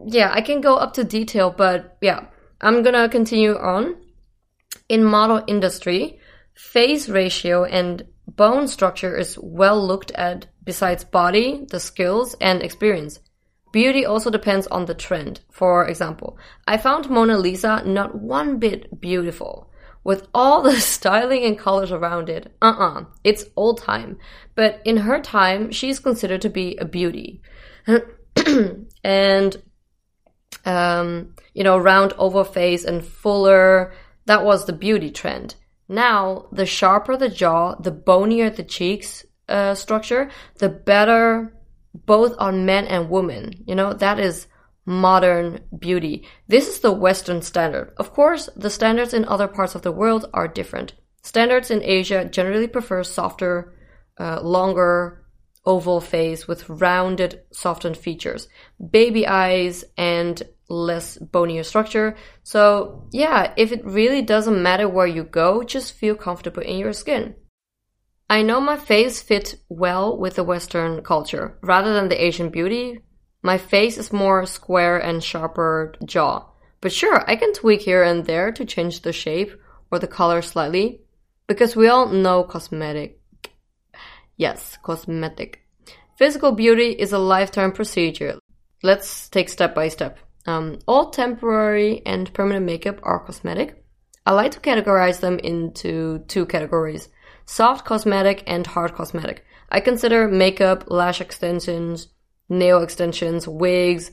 yeah, 0.07 0.31
I 0.33 0.41
can 0.41 0.62
go 0.62 0.75
up 0.75 0.95
to 0.95 1.03
detail, 1.03 1.53
but 1.55 1.97
yeah, 2.01 2.25
I'm 2.62 2.81
gonna 2.81 3.09
continue 3.09 3.55
on. 3.55 3.97
In 4.89 5.03
model 5.03 5.43
industry, 5.45 6.19
face 6.55 7.07
ratio 7.09 7.63
and 7.63 8.07
bone 8.36 8.68
structure 8.68 9.16
is 9.18 9.38
well 9.42 9.86
looked 9.86 10.12
at 10.12 10.48
besides 10.63 11.04
body, 11.04 11.66
the 11.70 11.80
skills, 11.80 12.36
and 12.40 12.62
experience. 12.62 13.20
Beauty 13.72 14.06
also 14.06 14.30
depends 14.30 14.68
on 14.68 14.86
the 14.86 14.94
trend. 14.94 15.42
For 15.50 15.88
example, 15.88 16.38
I 16.68 16.78
found 16.78 17.10
Mona 17.10 17.38
Lisa 17.38 17.84
not 17.86 18.16
one 18.16 18.60
bit 18.60 19.02
beautiful. 19.02 19.70
With 20.04 20.28
all 20.34 20.62
the 20.62 20.80
styling 20.80 21.44
and 21.44 21.58
colors 21.58 21.92
around 21.92 22.30
it, 22.30 22.54
uh 22.62 22.66
uh-uh, 22.78 23.00
uh, 23.00 23.06
it's 23.24 23.46
old 23.56 23.80
time. 23.80 24.18
But 24.56 24.82
in 24.86 24.98
her 24.98 25.20
time, 25.20 25.72
she's 25.72 26.00
considered 26.00 26.42
to 26.42 26.50
be 26.50 26.78
a 26.78 26.86
beauty. 26.86 27.42
and 29.04 29.62
um, 30.66 31.34
you 31.54 31.63
know, 31.63 31.78
round 31.78 32.13
oval 32.18 32.44
face 32.44 32.86
and 32.86 33.04
fuller. 33.04 33.94
That 34.25 34.46
was 34.46 34.66
the 34.66 34.74
beauty 34.74 35.12
trend. 35.12 35.56
Now, 35.88 36.48
the 36.52 36.66
sharper 36.66 37.18
the 37.18 37.30
jaw, 37.30 37.75
the 37.75 37.92
bonier 37.92 38.50
the 38.50 38.63
cheeks 38.63 39.25
uh, 39.50 39.75
structure, 39.75 40.30
the 40.58 40.70
better 40.70 41.54
both 41.94 42.36
on 42.40 42.66
men 42.66 42.86
and 42.88 43.10
women. 43.10 43.63
You 43.68 43.75
know, 43.75 43.94
that 43.94 44.20
is 44.20 44.48
modern 44.86 45.60
beauty. 45.78 46.28
This 46.48 46.68
is 46.68 46.80
the 46.80 46.92
Western 46.92 47.42
standard. 47.42 47.94
Of 47.98 48.13
course, 48.13 48.50
the 48.56 48.70
standards 48.70 49.13
in 49.13 49.25
other 49.25 49.48
parts 49.48 49.75
of 49.75 49.82
the 49.82 49.92
world 49.92 50.30
are 50.34 50.48
different. 50.48 50.94
Standards 51.22 51.72
in 51.72 51.84
Asia 51.84 52.25
generally 52.25 52.68
prefer 52.68 53.04
softer, 53.04 53.74
uh, 54.20 54.42
longer 54.42 55.24
oval 55.66 56.02
face 56.02 56.48
with 56.48 56.70
rounded, 56.70 57.42
softened 57.52 57.96
features, 57.96 58.50
baby 58.92 59.25
eyes, 59.25 59.86
and 59.98 60.44
less 60.70 61.17
bonier 61.17 61.63
structure. 61.63 62.15
So, 62.43 63.08
yeah, 63.12 63.53
if 63.58 63.72
it 63.72 63.86
really 63.86 64.22
doesn't 64.22 64.62
matter 64.62 64.88
where 64.88 65.08
you 65.08 65.24
go, 65.24 65.63
just 65.63 65.93
feel 65.93 66.15
comfortable 66.15 66.63
in 66.63 66.77
your 66.77 66.93
skin. 66.93 67.36
I 68.29 68.41
know 68.41 68.60
my 68.60 68.77
face 68.77 69.22
fit 69.22 69.55
well 69.70 70.17
with 70.17 70.36
the 70.36 70.43
Western 70.43 71.03
culture. 71.03 71.58
Rather 71.62 71.93
than 71.93 72.10
the 72.10 72.24
Asian 72.24 72.50
beauty, 72.50 73.00
my 73.41 73.58
face 73.58 73.98
is 73.98 74.13
more 74.13 74.46
square 74.46 74.98
and 74.98 75.24
sharper 75.24 75.93
jaw. 76.05 76.46
But 76.82 76.91
sure, 76.91 77.29
I 77.29 77.36
can 77.36 77.53
tweak 77.53 77.82
here 77.82 78.03
and 78.03 78.25
there 78.25 78.51
to 78.53 78.65
change 78.65 79.01
the 79.01 79.13
shape 79.13 79.51
or 79.91 80.00
the 80.00 80.08
color 80.08 80.41
slightly. 80.41 81.01
Because 81.48 81.75
we 81.75 81.89
all 81.89 82.08
know 82.08 82.43
cosmetic. 82.43 83.20
Yes, 84.38 84.77
cosmetic. 84.82 85.60
Physical 86.17 86.53
beauty 86.53 86.89
is 86.91 87.12
a 87.12 87.20
lifetime 87.20 87.72
procedure. 87.72 88.39
Let's 88.82 89.29
take 89.29 89.50
step 89.50 89.75
by 89.75 89.89
step. 89.89 90.17
Um, 90.45 90.79
all 90.88 91.09
temporary 91.09 92.01
and 92.05 92.33
permanent 92.33 92.65
makeup 92.65 93.00
are 93.03 93.19
cosmetic. 93.19 93.83
I 94.25 94.33
like 94.33 94.51
to 94.51 94.59
categorize 94.59 95.19
them 95.19 95.39
into 95.39 96.19
two 96.27 96.45
categories 96.45 97.09
soft 97.45 97.83
cosmetic 97.85 98.41
and 98.47 98.65
hard 98.65 98.93
cosmetic. 98.93 99.43
I 99.69 99.81
consider 99.81 100.29
makeup, 100.29 100.85
lash 100.88 101.19
extensions, 101.19 102.07
nail 102.47 102.81
extensions, 102.81 103.47
wigs, 103.47 104.12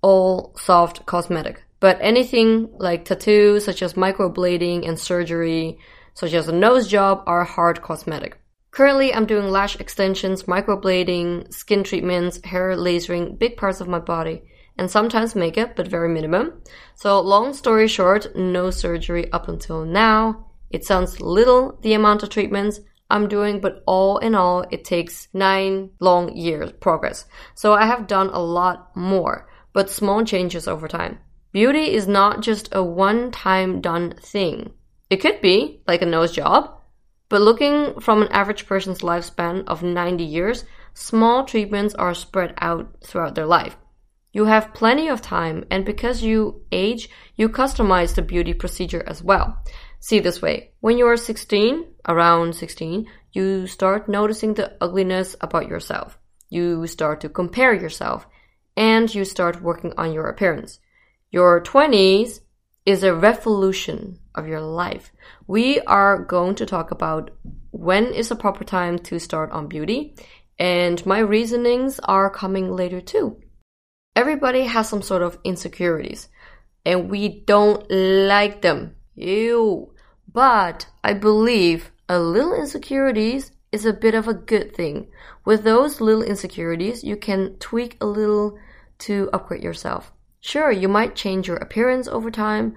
all 0.00 0.54
soft 0.56 1.04
cosmetic. 1.04 1.62
But 1.78 1.98
anything 2.00 2.70
like 2.78 3.04
tattoos, 3.04 3.64
such 3.64 3.82
as 3.82 3.94
microblading 3.94 4.88
and 4.88 4.98
surgery, 4.98 5.78
such 6.14 6.32
as 6.32 6.48
a 6.48 6.52
nose 6.52 6.88
job, 6.88 7.22
are 7.26 7.44
hard 7.44 7.82
cosmetic. 7.82 8.38
Currently, 8.70 9.12
I'm 9.12 9.26
doing 9.26 9.50
lash 9.50 9.78
extensions, 9.78 10.44
microblading, 10.44 11.52
skin 11.52 11.84
treatments, 11.84 12.42
hair 12.44 12.76
lasering, 12.76 13.38
big 13.38 13.58
parts 13.58 13.80
of 13.80 13.88
my 13.88 13.98
body 13.98 14.42
and 14.80 14.90
sometimes 14.90 15.34
makeup, 15.34 15.76
but 15.76 15.86
very 15.86 16.08
minimum. 16.08 16.62
So 16.94 17.20
long 17.20 17.52
story 17.52 17.86
short, 17.86 18.34
no 18.34 18.70
surgery 18.70 19.30
up 19.30 19.46
until 19.46 19.84
now. 19.84 20.46
It 20.70 20.86
sounds 20.86 21.20
little, 21.20 21.78
the 21.82 21.92
amount 21.92 22.22
of 22.22 22.30
treatments 22.30 22.80
I'm 23.10 23.28
doing, 23.28 23.60
but 23.60 23.82
all 23.86 24.16
in 24.18 24.34
all, 24.34 24.64
it 24.70 24.86
takes 24.86 25.28
nine 25.34 25.90
long 26.00 26.34
years 26.34 26.72
progress. 26.72 27.26
So 27.54 27.74
I 27.74 27.84
have 27.84 28.06
done 28.06 28.30
a 28.30 28.38
lot 28.38 28.96
more, 28.96 29.46
but 29.74 29.90
small 29.90 30.24
changes 30.24 30.66
over 30.66 30.88
time. 30.88 31.18
Beauty 31.52 31.92
is 31.92 32.08
not 32.08 32.40
just 32.40 32.70
a 32.72 32.82
one 32.82 33.30
time 33.32 33.82
done 33.82 34.14
thing. 34.22 34.72
It 35.10 35.18
could 35.18 35.42
be, 35.42 35.82
like 35.86 36.00
a 36.00 36.06
nose 36.06 36.32
job, 36.32 36.70
but 37.28 37.42
looking 37.42 38.00
from 38.00 38.22
an 38.22 38.28
average 38.28 38.66
person's 38.66 39.00
lifespan 39.00 39.64
of 39.66 39.82
90 39.82 40.24
years, 40.24 40.64
small 40.94 41.44
treatments 41.44 41.94
are 41.94 42.14
spread 42.14 42.54
out 42.58 42.96
throughout 43.04 43.34
their 43.34 43.46
life. 43.46 43.76
You 44.32 44.44
have 44.44 44.74
plenty 44.74 45.08
of 45.08 45.20
time, 45.20 45.64
and 45.70 45.84
because 45.84 46.22
you 46.22 46.62
age, 46.70 47.10
you 47.34 47.48
customize 47.48 48.14
the 48.14 48.22
beauty 48.22 48.54
procedure 48.54 49.02
as 49.06 49.24
well. 49.24 49.58
See 49.98 50.20
this 50.20 50.40
way 50.40 50.70
when 50.80 50.98
you 50.98 51.06
are 51.08 51.16
16, 51.16 51.84
around 52.08 52.54
16, 52.54 53.06
you 53.32 53.66
start 53.66 54.08
noticing 54.08 54.54
the 54.54 54.76
ugliness 54.80 55.34
about 55.40 55.68
yourself. 55.68 56.16
You 56.48 56.86
start 56.86 57.20
to 57.22 57.28
compare 57.28 57.74
yourself, 57.74 58.26
and 58.76 59.12
you 59.12 59.24
start 59.24 59.62
working 59.62 59.92
on 59.96 60.12
your 60.12 60.28
appearance. 60.28 60.78
Your 61.30 61.60
20s 61.60 62.40
is 62.86 63.02
a 63.02 63.14
revolution 63.14 64.18
of 64.34 64.46
your 64.46 64.60
life. 64.60 65.12
We 65.46 65.80
are 65.80 66.24
going 66.24 66.54
to 66.56 66.66
talk 66.66 66.92
about 66.92 67.30
when 67.72 68.06
is 68.14 68.28
the 68.28 68.36
proper 68.36 68.64
time 68.64 68.98
to 69.00 69.18
start 69.18 69.50
on 69.50 69.66
beauty, 69.66 70.14
and 70.58 71.04
my 71.04 71.18
reasonings 71.18 71.98
are 72.04 72.30
coming 72.30 72.70
later 72.70 73.00
too. 73.00 73.40
Everybody 74.16 74.64
has 74.64 74.88
some 74.88 75.02
sort 75.02 75.22
of 75.22 75.38
insecurities, 75.44 76.28
and 76.84 77.10
we 77.10 77.28
don't 77.28 77.84
like 77.90 78.62
them. 78.62 78.96
Ew. 79.14 79.92
But 80.32 80.86
I 81.02 81.14
believe 81.14 81.90
a 82.08 82.18
little 82.18 82.54
insecurities 82.54 83.52
is 83.72 83.86
a 83.86 83.92
bit 83.92 84.14
of 84.14 84.26
a 84.26 84.34
good 84.34 84.74
thing. 84.74 85.08
With 85.44 85.62
those 85.62 86.00
little 86.00 86.22
insecurities, 86.22 87.04
you 87.04 87.16
can 87.16 87.56
tweak 87.58 87.96
a 88.00 88.06
little 88.06 88.58
to 89.00 89.30
upgrade 89.32 89.62
yourself. 89.62 90.12
Sure, 90.40 90.70
you 90.70 90.88
might 90.88 91.14
change 91.14 91.46
your 91.46 91.56
appearance 91.58 92.08
over 92.08 92.30
time, 92.30 92.76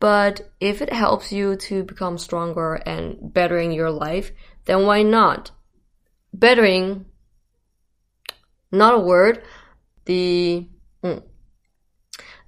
but 0.00 0.50
if 0.60 0.82
it 0.82 0.92
helps 0.92 1.32
you 1.32 1.56
to 1.56 1.82
become 1.82 2.18
stronger 2.18 2.74
and 2.74 3.32
bettering 3.32 3.72
your 3.72 3.90
life, 3.90 4.32
then 4.66 4.84
why 4.84 5.02
not? 5.02 5.50
Bettering, 6.32 7.06
not 8.70 8.94
a 8.94 8.98
word, 8.98 9.42
the. 10.04 10.68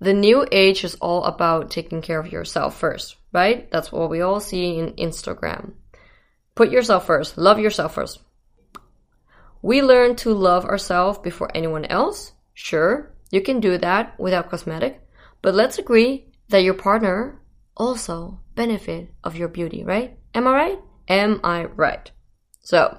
The 0.00 0.12
new 0.12 0.46
age 0.52 0.84
is 0.84 0.94
all 0.96 1.24
about 1.24 1.70
taking 1.70 2.02
care 2.02 2.18
of 2.18 2.30
yourself 2.30 2.78
first, 2.78 3.16
right? 3.32 3.70
That's 3.70 3.90
what 3.90 4.10
we 4.10 4.20
all 4.20 4.40
see 4.40 4.78
in 4.78 4.92
Instagram. 4.92 5.72
Put 6.54 6.70
yourself 6.70 7.06
first, 7.06 7.38
love 7.38 7.58
yourself 7.58 7.94
first. 7.94 8.20
We 9.62 9.82
learn 9.82 10.16
to 10.16 10.34
love 10.34 10.64
ourselves 10.64 11.18
before 11.18 11.50
anyone 11.54 11.86
else. 11.86 12.32
Sure, 12.52 13.14
you 13.30 13.40
can 13.40 13.60
do 13.60 13.78
that 13.78 14.18
without 14.20 14.50
cosmetic, 14.50 15.00
but 15.42 15.54
let's 15.54 15.78
agree 15.78 16.26
that 16.48 16.62
your 16.62 16.74
partner 16.74 17.40
also 17.76 18.40
benefit 18.54 19.12
of 19.24 19.36
your 19.36 19.48
beauty, 19.48 19.82
right? 19.84 20.18
Am 20.34 20.46
I 20.46 20.52
right? 20.52 20.78
Am 21.08 21.40
I 21.42 21.64
right? 21.64 22.10
So, 22.60 22.98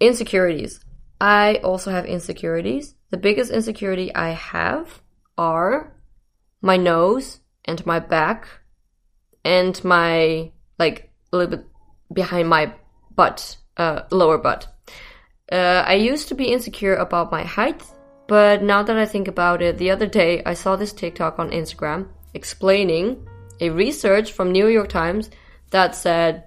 insecurities. 0.00 0.80
I 1.20 1.56
also 1.64 1.90
have 1.90 2.06
insecurities. 2.06 2.94
The 3.10 3.16
biggest 3.16 3.50
insecurity 3.50 4.14
I 4.14 4.30
have 4.30 5.00
are 5.38 5.94
my 6.60 6.76
nose 6.76 7.40
and 7.64 7.84
my 7.86 8.00
back 8.00 8.48
and 9.44 9.82
my 9.84 10.50
like 10.78 11.10
a 11.32 11.36
little 11.36 11.56
bit 11.56 11.66
behind 12.12 12.48
my 12.48 12.72
butt, 13.14 13.56
uh, 13.76 14.02
lower 14.10 14.38
butt. 14.38 14.66
Uh, 15.50 15.82
I 15.86 15.94
used 15.94 16.28
to 16.28 16.34
be 16.34 16.52
insecure 16.52 16.96
about 16.96 17.32
my 17.32 17.44
height, 17.44 17.82
but 18.26 18.62
now 18.62 18.82
that 18.82 18.98
I 18.98 19.06
think 19.06 19.28
about 19.28 19.62
it, 19.62 19.78
the 19.78 19.90
other 19.90 20.06
day 20.06 20.42
I 20.44 20.54
saw 20.54 20.76
this 20.76 20.92
TikTok 20.92 21.38
on 21.38 21.50
Instagram 21.50 22.08
explaining 22.34 23.26
a 23.60 23.70
research 23.70 24.32
from 24.32 24.52
New 24.52 24.68
York 24.68 24.88
Times 24.88 25.30
that 25.70 25.94
said 25.94 26.44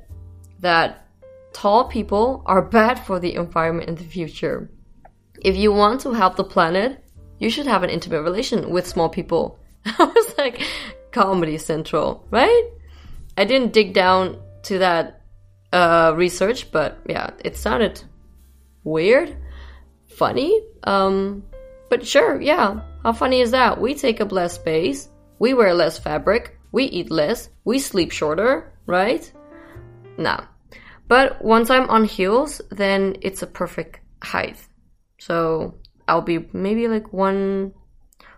that 0.59 1.07
tall 1.53 1.85
people 1.87 2.43
are 2.45 2.61
bad 2.61 2.99
for 2.99 3.19
the 3.19 3.35
environment 3.35 3.89
in 3.89 3.95
the 3.95 4.03
future. 4.03 4.69
If 5.41 5.55
you 5.57 5.71
want 5.71 6.01
to 6.01 6.13
help 6.13 6.35
the 6.35 6.43
planet, 6.43 7.00
you 7.41 7.49
should 7.49 7.65
have 7.65 7.81
an 7.81 7.89
intimate 7.89 8.21
relation 8.21 8.69
with 8.69 8.87
small 8.87 9.09
people. 9.09 9.59
I 9.85 10.05
was 10.05 10.37
like, 10.37 10.61
Comedy 11.11 11.57
Central, 11.57 12.25
right? 12.29 12.69
I 13.35 13.45
didn't 13.45 13.73
dig 13.73 13.93
down 13.93 14.39
to 14.63 14.77
that 14.77 15.21
uh, 15.73 16.13
research, 16.15 16.71
but 16.71 16.99
yeah, 17.09 17.31
it 17.43 17.57
sounded 17.57 18.03
weird, 18.83 19.35
funny. 20.07 20.61
Um, 20.83 21.43
but 21.89 22.05
sure, 22.05 22.39
yeah. 22.39 22.81
How 23.01 23.11
funny 23.11 23.41
is 23.41 23.51
that? 23.51 23.81
We 23.81 23.95
take 23.95 24.21
up 24.21 24.31
less 24.31 24.53
space, 24.53 25.09
we 25.39 25.55
wear 25.55 25.73
less 25.73 25.97
fabric, 25.97 26.59
we 26.71 26.83
eat 26.83 27.09
less, 27.09 27.49
we 27.65 27.79
sleep 27.79 28.11
shorter, 28.11 28.71
right? 28.85 29.29
Nah. 30.15 30.45
But 31.07 31.43
once 31.43 31.71
I'm 31.71 31.89
on 31.89 32.05
heels, 32.05 32.61
then 32.69 33.17
it's 33.21 33.41
a 33.41 33.47
perfect 33.47 33.99
height. 34.21 34.57
So 35.17 35.73
I'll 36.11 36.21
be 36.21 36.49
maybe 36.51 36.89
like 36.89 37.13
one 37.13 37.73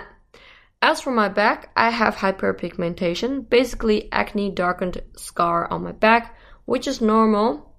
As 0.81 0.99
for 0.99 1.11
my 1.11 1.29
back, 1.29 1.71
I 1.77 1.91
have 1.91 2.17
hyperpigmentation, 2.17 3.49
basically 3.49 4.11
acne 4.11 4.51
darkened 4.51 5.01
scar 5.15 5.71
on 5.71 5.83
my 5.83 5.93
back, 5.93 6.35
which 6.65 6.85
is 6.85 6.99
normal, 6.99 7.73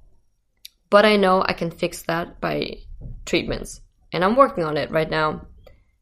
but 0.88 1.04
I 1.04 1.16
know 1.16 1.44
I 1.46 1.52
can 1.52 1.70
fix 1.70 2.00
that 2.04 2.40
by 2.40 2.78
treatments, 3.26 3.82
and 4.10 4.24
I'm 4.24 4.36
working 4.36 4.64
on 4.64 4.78
it 4.78 4.90
right 4.90 5.10
now. 5.10 5.48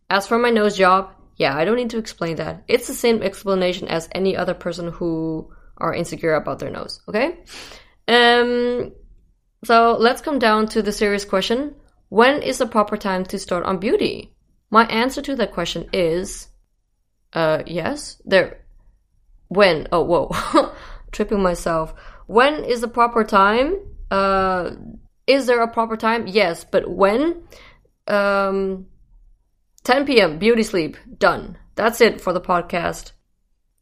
As 0.09 0.29
for 0.29 0.39
my 0.39 0.51
nose 0.51 0.77
job, 0.77 1.13
yeah, 1.41 1.57
I 1.57 1.65
don't 1.65 1.77
need 1.77 1.89
to 1.91 1.99
explain 1.99 2.37
that. 2.37 2.65
It's 2.69 2.87
the 2.87 2.93
same 2.93 3.23
explanation 3.23 3.89
as 3.89 4.11
any 4.13 4.37
other 4.37 4.53
person 4.53 4.89
who 4.89 5.51
are 5.79 5.95
insecure 5.95 6.35
about 6.35 6.59
their 6.59 6.71
nose. 6.71 7.01
Okay. 7.09 7.39
Um. 8.07 8.93
So 9.65 9.97
let's 9.99 10.21
come 10.21 10.39
down 10.39 10.69
to 10.69 10.83
the 10.83 10.93
serious 10.93 11.25
question: 11.25 11.77
When 12.11 12.43
is 12.43 12.59
the 12.59 12.67
proper 12.67 12.99
time 12.99 13.25
to 13.25 13.39
start 13.39 13.65
on 13.65 13.79
beauty? 13.79 14.35
My 14.71 14.85
answer 14.85 15.23
to 15.23 15.37
that 15.37 15.53
question 15.53 15.89
is, 15.95 16.47
uh, 17.33 17.63
yes. 17.65 18.21
There. 18.27 18.61
When? 19.49 19.89
Oh, 19.91 20.03
whoa, 20.03 20.75
tripping 21.11 21.43
myself. 21.43 21.95
When 22.27 22.65
is 22.65 22.83
the 22.83 22.89
proper 22.89 23.25
time? 23.25 23.79
Uh, 24.11 24.73
is 25.27 25.47
there 25.47 25.63
a 25.63 25.73
proper 25.73 25.97
time? 25.97 26.27
Yes, 26.27 26.65
but 26.65 26.87
when? 26.87 27.45
Um, 28.07 28.90
10 29.85 30.05
p.m. 30.07 30.39
Beauty 30.39 30.63
sleep 30.63 30.97
done. 31.19 31.57
That's 31.75 32.01
it 32.01 32.21
for 32.21 32.33
the 32.33 32.41
podcast. 32.41 33.13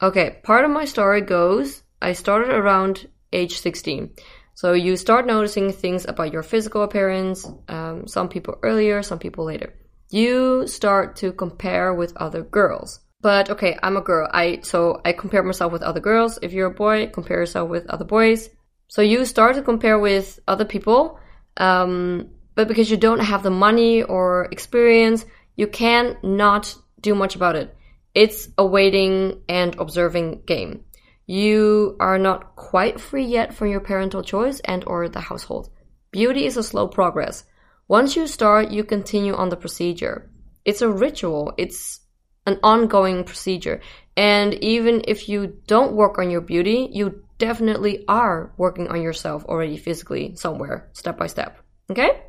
Okay, 0.00 0.38
part 0.45 0.64
of 0.64 0.71
my 0.71 0.85
story 0.85 1.21
goes 1.21 1.83
I 2.00 2.12
started 2.12 2.50
around 2.50 3.09
age 3.33 3.59
16. 3.59 4.11
So 4.55 4.73
you 4.73 4.97
start 4.97 5.26
noticing 5.26 5.73
things 5.73 6.05
about 6.07 6.33
your 6.33 6.43
physical 6.43 6.83
appearance, 6.83 7.47
um, 7.69 8.07
some 8.07 8.28
people 8.28 8.59
earlier, 8.62 9.02
some 9.02 9.19
people 9.19 9.45
later. 9.45 9.75
You 10.11 10.67
start 10.67 11.17
to 11.17 11.33
compare 11.33 11.93
with 11.95 12.17
other 12.17 12.43
girls. 12.43 13.00
But 13.21 13.50
okay, 13.50 13.76
I'm 13.83 13.97
a 13.97 14.00
girl. 14.00 14.28
I 14.33 14.61
so 14.62 15.00
I 15.05 15.12
compare 15.12 15.43
myself 15.43 15.73
with 15.73 15.83
other 15.83 16.00
girls. 16.00 16.38
If 16.40 16.52
you're 16.52 16.71
a 16.71 16.75
boy, 16.75 17.09
compare 17.09 17.40
yourself 17.40 17.69
with 17.69 17.88
other 17.88 18.05
boys. 18.05 18.49
So 18.87 19.02
you 19.02 19.25
start 19.25 19.57
to 19.57 19.62
compare 19.62 19.99
with 19.99 20.38
other 20.47 20.64
people, 20.64 21.19
um, 21.57 22.31
but 22.55 22.69
because 22.69 22.90
you 22.90 22.97
don't 22.97 23.21
have 23.21 23.43
the 23.43 23.50
money 23.50 24.02
or 24.02 24.49
experience, 24.50 25.26
you 25.58 25.66
can 25.66 26.16
not 26.22 26.74
do 27.00 27.16
much 27.16 27.34
about 27.34 27.56
it. 27.56 27.76
It's 28.14 28.48
a 28.56 28.64
waiting 28.64 29.42
and 29.48 29.74
observing 29.78 30.42
game. 30.46 30.84
You 31.26 31.96
are 31.98 32.16
not 32.16 32.54
quite 32.54 33.00
free 33.00 33.26
yet 33.26 33.52
from 33.54 33.68
your 33.68 33.80
parental 33.80 34.22
choice 34.22 34.60
and 34.60 34.84
or 34.86 35.08
the 35.08 35.20
household. 35.20 35.68
Beauty 36.12 36.46
is 36.46 36.56
a 36.56 36.62
slow 36.62 36.86
progress. 36.86 37.44
Once 37.88 38.14
you 38.14 38.28
start, 38.28 38.70
you 38.70 38.84
continue 38.84 39.34
on 39.34 39.48
the 39.48 39.56
procedure. 39.56 40.30
It's 40.64 40.80
a 40.80 40.88
ritual. 40.88 41.52
It's 41.58 42.00
an 42.46 42.60
ongoing 42.62 43.24
procedure. 43.24 43.80
And 44.16 44.54
even 44.62 45.02
if 45.08 45.28
you 45.28 45.58
don't 45.66 45.96
work 45.96 46.18
on 46.18 46.30
your 46.30 46.40
beauty, 46.40 46.88
you 46.92 47.24
definitely 47.38 48.04
are 48.06 48.52
working 48.56 48.86
on 48.88 49.02
yourself 49.02 49.44
already 49.44 49.76
physically 49.76 50.36
somewhere, 50.36 50.88
step 50.92 51.18
by 51.18 51.26
step. 51.26 51.58
Okay? 51.90 52.22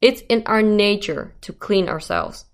It's 0.00 0.22
in 0.28 0.42
our 0.46 0.62
nature 0.62 1.36
to 1.42 1.52
clean 1.52 1.88
ourselves. 1.88 2.44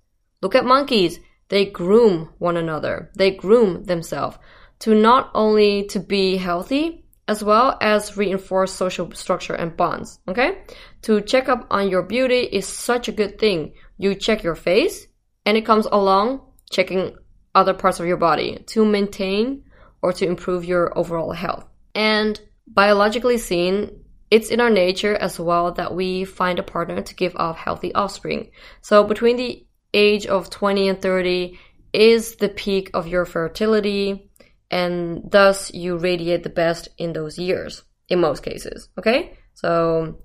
Look 0.43 0.55
at 0.55 0.65
monkeys. 0.65 1.21
They 1.49 1.67
groom 1.67 2.31
one 2.39 2.57
another. 2.57 3.11
They 3.17 3.31
groom 3.31 3.85
themselves 3.85 4.39
to 4.81 4.95
not 4.95 5.31
only 5.35 5.85
to 5.87 6.01
be 6.01 6.37
healthy 6.37 7.05
as 7.29 7.43
well 7.45 7.79
as 7.81 8.17
reinforce 8.17 8.73
social 8.73 9.11
structure 9.13 9.55
and 9.55 9.77
bonds. 9.77 10.19
Okay? 10.27 10.65
To 11.03 11.21
check 11.21 11.49
up 11.49 11.67
on 11.71 11.89
your 11.89 12.03
beauty 12.03 12.41
is 12.41 12.67
such 12.67 13.09
a 13.09 13.13
good 13.13 13.39
thing. 13.39 13.75
You 13.97 14.15
check 14.15 14.43
your 14.43 14.57
face 14.57 15.07
and 15.47 15.57
it 15.57 15.65
comes 15.65 15.87
along 15.87 16.41
checking 16.71 17.17
other 17.55 17.75
parts 17.75 18.01
of 18.01 18.07
your 18.07 18.17
body 18.17 18.65
to 18.67 18.85
maintain 18.85 19.65
or 20.03 20.13
to 20.13 20.27
improve 20.27 20.65
your 20.65 20.97
overall 20.99 21.33
health. 21.33 21.65
And 21.95 22.41
biologically 22.67 23.39
seen, 23.39 24.05
it's 24.31 24.51
in 24.51 24.61
our 24.61 24.71
nature 24.71 25.15
as 25.15 25.39
well 25.39 25.73
that 25.73 25.95
we 25.95 26.25
find 26.25 26.59
a 26.59 26.63
partner 26.63 27.03
to 27.03 27.15
give 27.15 27.37
off 27.37 27.59
healthy 27.59 27.95
offspring. 27.95 28.51
So 28.81 29.05
between 29.05 29.37
the 29.37 29.67
age 29.95 30.27
of 30.27 30.51
20 30.51 30.89
and 30.89 31.03
30 31.03 31.59
is 31.93 32.37
the 32.37 32.49
peak 32.49 32.91
of 32.95 33.07
your 33.07 33.25
fertility 33.25 34.31
and 34.71 35.31
thus 35.31 35.73
you 35.73 35.99
radiate 35.99 36.43
the 36.43 36.49
best 36.49 36.89
in 36.99 37.13
those 37.13 37.39
years 37.39 37.83
in 38.09 38.21
most 38.21 38.43
cases 38.43 38.89
okay? 38.99 39.37
So 39.55 40.19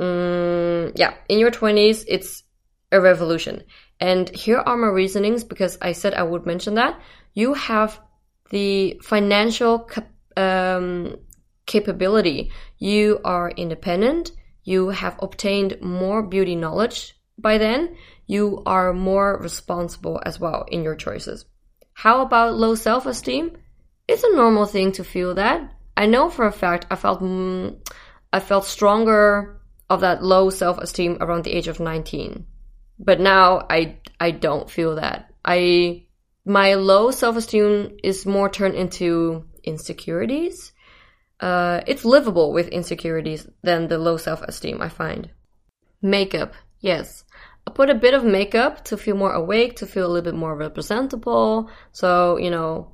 um, 0.00 0.92
yeah 0.94 1.14
in 1.28 1.38
your 1.38 1.50
20s 1.50 2.04
it's 2.06 2.44
a 2.92 3.00
revolution. 3.00 3.64
And 4.00 4.28
here 4.30 4.58
are 4.58 4.76
my 4.76 4.86
reasonings 4.86 5.44
because 5.44 5.76
i 5.82 5.92
said 5.92 6.14
i 6.14 6.22
would 6.22 6.46
mention 6.46 6.74
that. 6.74 7.00
You 7.34 7.54
have 7.54 8.00
the 8.50 9.00
financial 9.02 9.80
cap- 9.80 10.10
um, 10.36 11.16
capability. 11.66 12.50
You 12.78 13.20
are 13.24 13.50
independent. 13.50 14.32
You 14.64 14.88
have 14.88 15.18
obtained 15.20 15.80
more 15.80 16.22
beauty 16.22 16.56
knowledge 16.56 17.17
by 17.38 17.58
then 17.58 17.96
you 18.26 18.62
are 18.66 18.92
more 18.92 19.38
responsible 19.40 20.20
as 20.26 20.38
well 20.38 20.66
in 20.68 20.82
your 20.82 20.96
choices. 20.96 21.46
How 21.94 22.22
about 22.22 22.56
low 22.56 22.74
self 22.74 23.06
esteem? 23.06 23.56
It's 24.06 24.24
a 24.24 24.36
normal 24.36 24.66
thing 24.66 24.92
to 24.92 25.04
feel 25.04 25.34
that. 25.34 25.72
I 25.96 26.06
know 26.06 26.30
for 26.30 26.46
a 26.46 26.52
fact 26.52 26.86
I 26.90 26.96
felt 26.96 27.22
mm, 27.22 27.76
I 28.32 28.40
felt 28.40 28.64
stronger 28.64 29.60
of 29.90 30.00
that 30.00 30.22
low 30.22 30.50
self 30.50 30.78
esteem 30.78 31.18
around 31.20 31.44
the 31.44 31.52
age 31.52 31.68
of 31.68 31.80
19. 31.80 32.46
But 32.98 33.20
now 33.20 33.66
I 33.70 33.98
I 34.20 34.30
don't 34.32 34.70
feel 34.70 34.96
that. 34.96 35.32
I 35.44 36.06
my 36.44 36.74
low 36.74 37.10
self 37.10 37.36
esteem 37.36 37.98
is 38.02 38.26
more 38.26 38.48
turned 38.48 38.74
into 38.74 39.44
insecurities. 39.64 40.72
Uh, 41.40 41.82
it's 41.86 42.04
livable 42.04 42.52
with 42.52 42.68
insecurities 42.68 43.46
than 43.62 43.86
the 43.86 43.98
low 43.98 44.16
self 44.16 44.42
esteem, 44.42 44.80
I 44.80 44.88
find. 44.88 45.30
Makeup, 46.02 46.54
yes. 46.80 47.24
I 47.68 47.70
put 47.70 47.90
a 47.90 47.94
bit 47.94 48.14
of 48.14 48.24
makeup 48.24 48.82
to 48.86 48.96
feel 48.96 49.14
more 49.14 49.34
awake, 49.34 49.76
to 49.76 49.86
feel 49.86 50.06
a 50.06 50.10
little 50.10 50.32
bit 50.32 50.38
more 50.38 50.56
representable. 50.56 51.68
So, 51.92 52.38
you 52.38 52.50
know, 52.50 52.92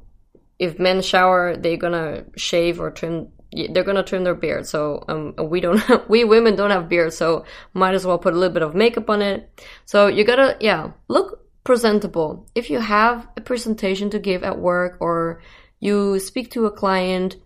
if 0.58 0.80
men 0.80 1.00
shower, 1.00 1.56
they're 1.56 1.76
gonna 1.76 2.24
shave 2.36 2.80
or 2.80 2.90
trim, 2.90 3.28
they're 3.70 3.84
gonna 3.84 4.02
trim 4.02 4.24
their 4.24 4.34
beard. 4.34 4.66
So, 4.66 5.04
um, 5.06 5.34
we 5.48 5.60
don't, 5.60 5.80
we 6.08 6.24
women 6.24 6.56
don't 6.56 6.72
have 6.72 6.88
beards, 6.88 7.16
so 7.16 7.44
might 7.72 7.94
as 7.94 8.04
well 8.04 8.18
put 8.18 8.34
a 8.34 8.36
little 8.36 8.52
bit 8.52 8.64
of 8.64 8.74
makeup 8.74 9.08
on 9.08 9.22
it. 9.22 9.48
So 9.84 10.08
you 10.08 10.24
gotta, 10.24 10.56
yeah, 10.58 10.90
look 11.06 11.44
presentable. 11.62 12.50
If 12.56 12.68
you 12.68 12.80
have 12.80 13.28
a 13.36 13.42
presentation 13.42 14.10
to 14.10 14.18
give 14.18 14.42
at 14.42 14.58
work 14.58 14.96
or 14.98 15.40
you 15.78 16.18
speak 16.18 16.50
to 16.50 16.66
a 16.66 16.72
client, 16.72 17.36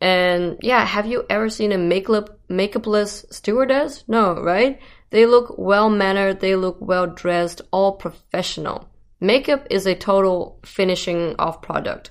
and 0.00 0.58
yeah, 0.62 0.84
have 0.84 1.06
you 1.06 1.24
ever 1.28 1.48
seen 1.48 1.72
a 1.72 1.78
makeup 1.78 2.38
makeupless 2.48 3.24
stewardess? 3.32 4.04
No, 4.06 4.40
right? 4.40 4.78
They 5.14 5.26
look 5.26 5.54
well 5.56 5.90
mannered, 5.90 6.40
they 6.40 6.56
look 6.56 6.78
well 6.80 7.06
dressed, 7.06 7.62
all 7.70 7.92
professional. 7.92 8.88
Makeup 9.20 9.64
is 9.70 9.86
a 9.86 9.94
total 9.94 10.58
finishing 10.64 11.36
off 11.38 11.62
product. 11.62 12.10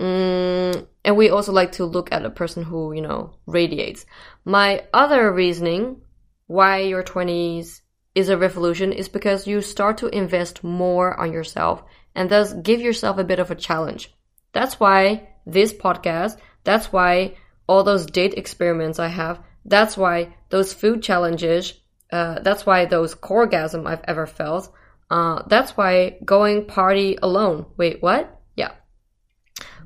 Mm, 0.00 0.84
and 1.04 1.16
we 1.16 1.30
also 1.30 1.52
like 1.52 1.70
to 1.72 1.84
look 1.84 2.10
at 2.10 2.24
a 2.24 2.30
person 2.30 2.64
who, 2.64 2.92
you 2.92 3.02
know, 3.02 3.36
radiates. 3.46 4.04
My 4.44 4.82
other 4.92 5.32
reasoning 5.32 6.02
why 6.48 6.78
your 6.78 7.04
20s 7.04 7.82
is 8.16 8.28
a 8.28 8.36
revolution 8.36 8.92
is 8.92 9.08
because 9.08 9.46
you 9.46 9.60
start 9.60 9.98
to 9.98 10.08
invest 10.08 10.64
more 10.64 11.16
on 11.16 11.32
yourself 11.32 11.84
and 12.16 12.28
thus 12.28 12.52
give 12.52 12.80
yourself 12.80 13.16
a 13.16 13.22
bit 13.22 13.38
of 13.38 13.52
a 13.52 13.54
challenge. 13.54 14.12
That's 14.50 14.80
why 14.80 15.28
this 15.46 15.72
podcast, 15.72 16.38
that's 16.64 16.92
why 16.92 17.36
all 17.68 17.84
those 17.84 18.06
date 18.06 18.34
experiments 18.34 18.98
I 18.98 19.06
have, 19.06 19.38
that's 19.64 19.96
why 19.96 20.34
those 20.48 20.72
food 20.72 21.00
challenges 21.00 21.74
uh, 22.14 22.38
that's 22.42 22.64
why 22.64 22.84
those 22.84 23.16
orgasm 23.22 23.88
I've 23.88 24.04
ever 24.06 24.24
felt. 24.24 24.72
Uh, 25.10 25.42
that's 25.48 25.76
why 25.76 26.16
going 26.24 26.64
party 26.64 27.18
alone. 27.20 27.66
Wait, 27.76 28.00
what? 28.00 28.40
Yeah. 28.54 28.70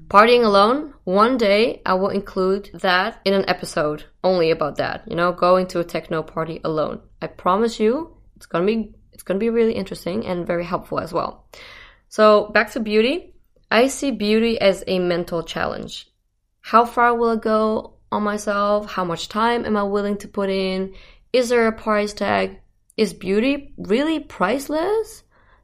Partying 0.08 0.44
alone, 0.44 0.92
one 1.04 1.38
day 1.38 1.80
I 1.86 1.94
will 1.94 2.10
include 2.10 2.70
that 2.74 3.20
in 3.24 3.32
an 3.32 3.48
episode 3.48 4.04
only 4.22 4.50
about 4.50 4.76
that, 4.76 5.04
you 5.08 5.16
know, 5.16 5.32
going 5.32 5.68
to 5.68 5.80
a 5.80 5.84
techno 5.84 6.22
party 6.22 6.60
alone. 6.64 7.00
I 7.22 7.28
promise 7.28 7.80
you, 7.80 8.14
it's 8.36 8.46
gonna 8.46 8.66
be, 8.66 8.94
it's 9.12 9.22
gonna 9.22 9.40
be 9.40 9.48
really 9.48 9.72
interesting 9.72 10.26
and 10.26 10.46
very 10.46 10.66
helpful 10.66 11.00
as 11.00 11.14
well. 11.14 11.48
So 12.10 12.48
back 12.48 12.72
to 12.72 12.80
beauty. 12.80 13.34
I 13.70 13.88
see 13.88 14.10
beauty 14.10 14.60
as 14.60 14.84
a 14.86 14.98
mental 14.98 15.42
challenge. 15.42 16.10
How 16.60 16.84
far 16.84 17.16
will 17.16 17.30
I 17.30 17.36
go 17.36 17.94
on 18.12 18.22
myself? 18.22 18.92
How 18.92 19.04
much 19.04 19.28
time 19.28 19.64
am 19.64 19.78
I 19.78 19.82
willing 19.82 20.18
to 20.18 20.28
put 20.28 20.50
in? 20.50 20.94
Is 21.32 21.48
there 21.48 21.66
a 21.66 21.72
price 21.72 22.12
tag? 22.12 22.60
Is 22.96 23.12
beauty 23.12 23.74
really 23.76 24.20
priceless? 24.20 25.22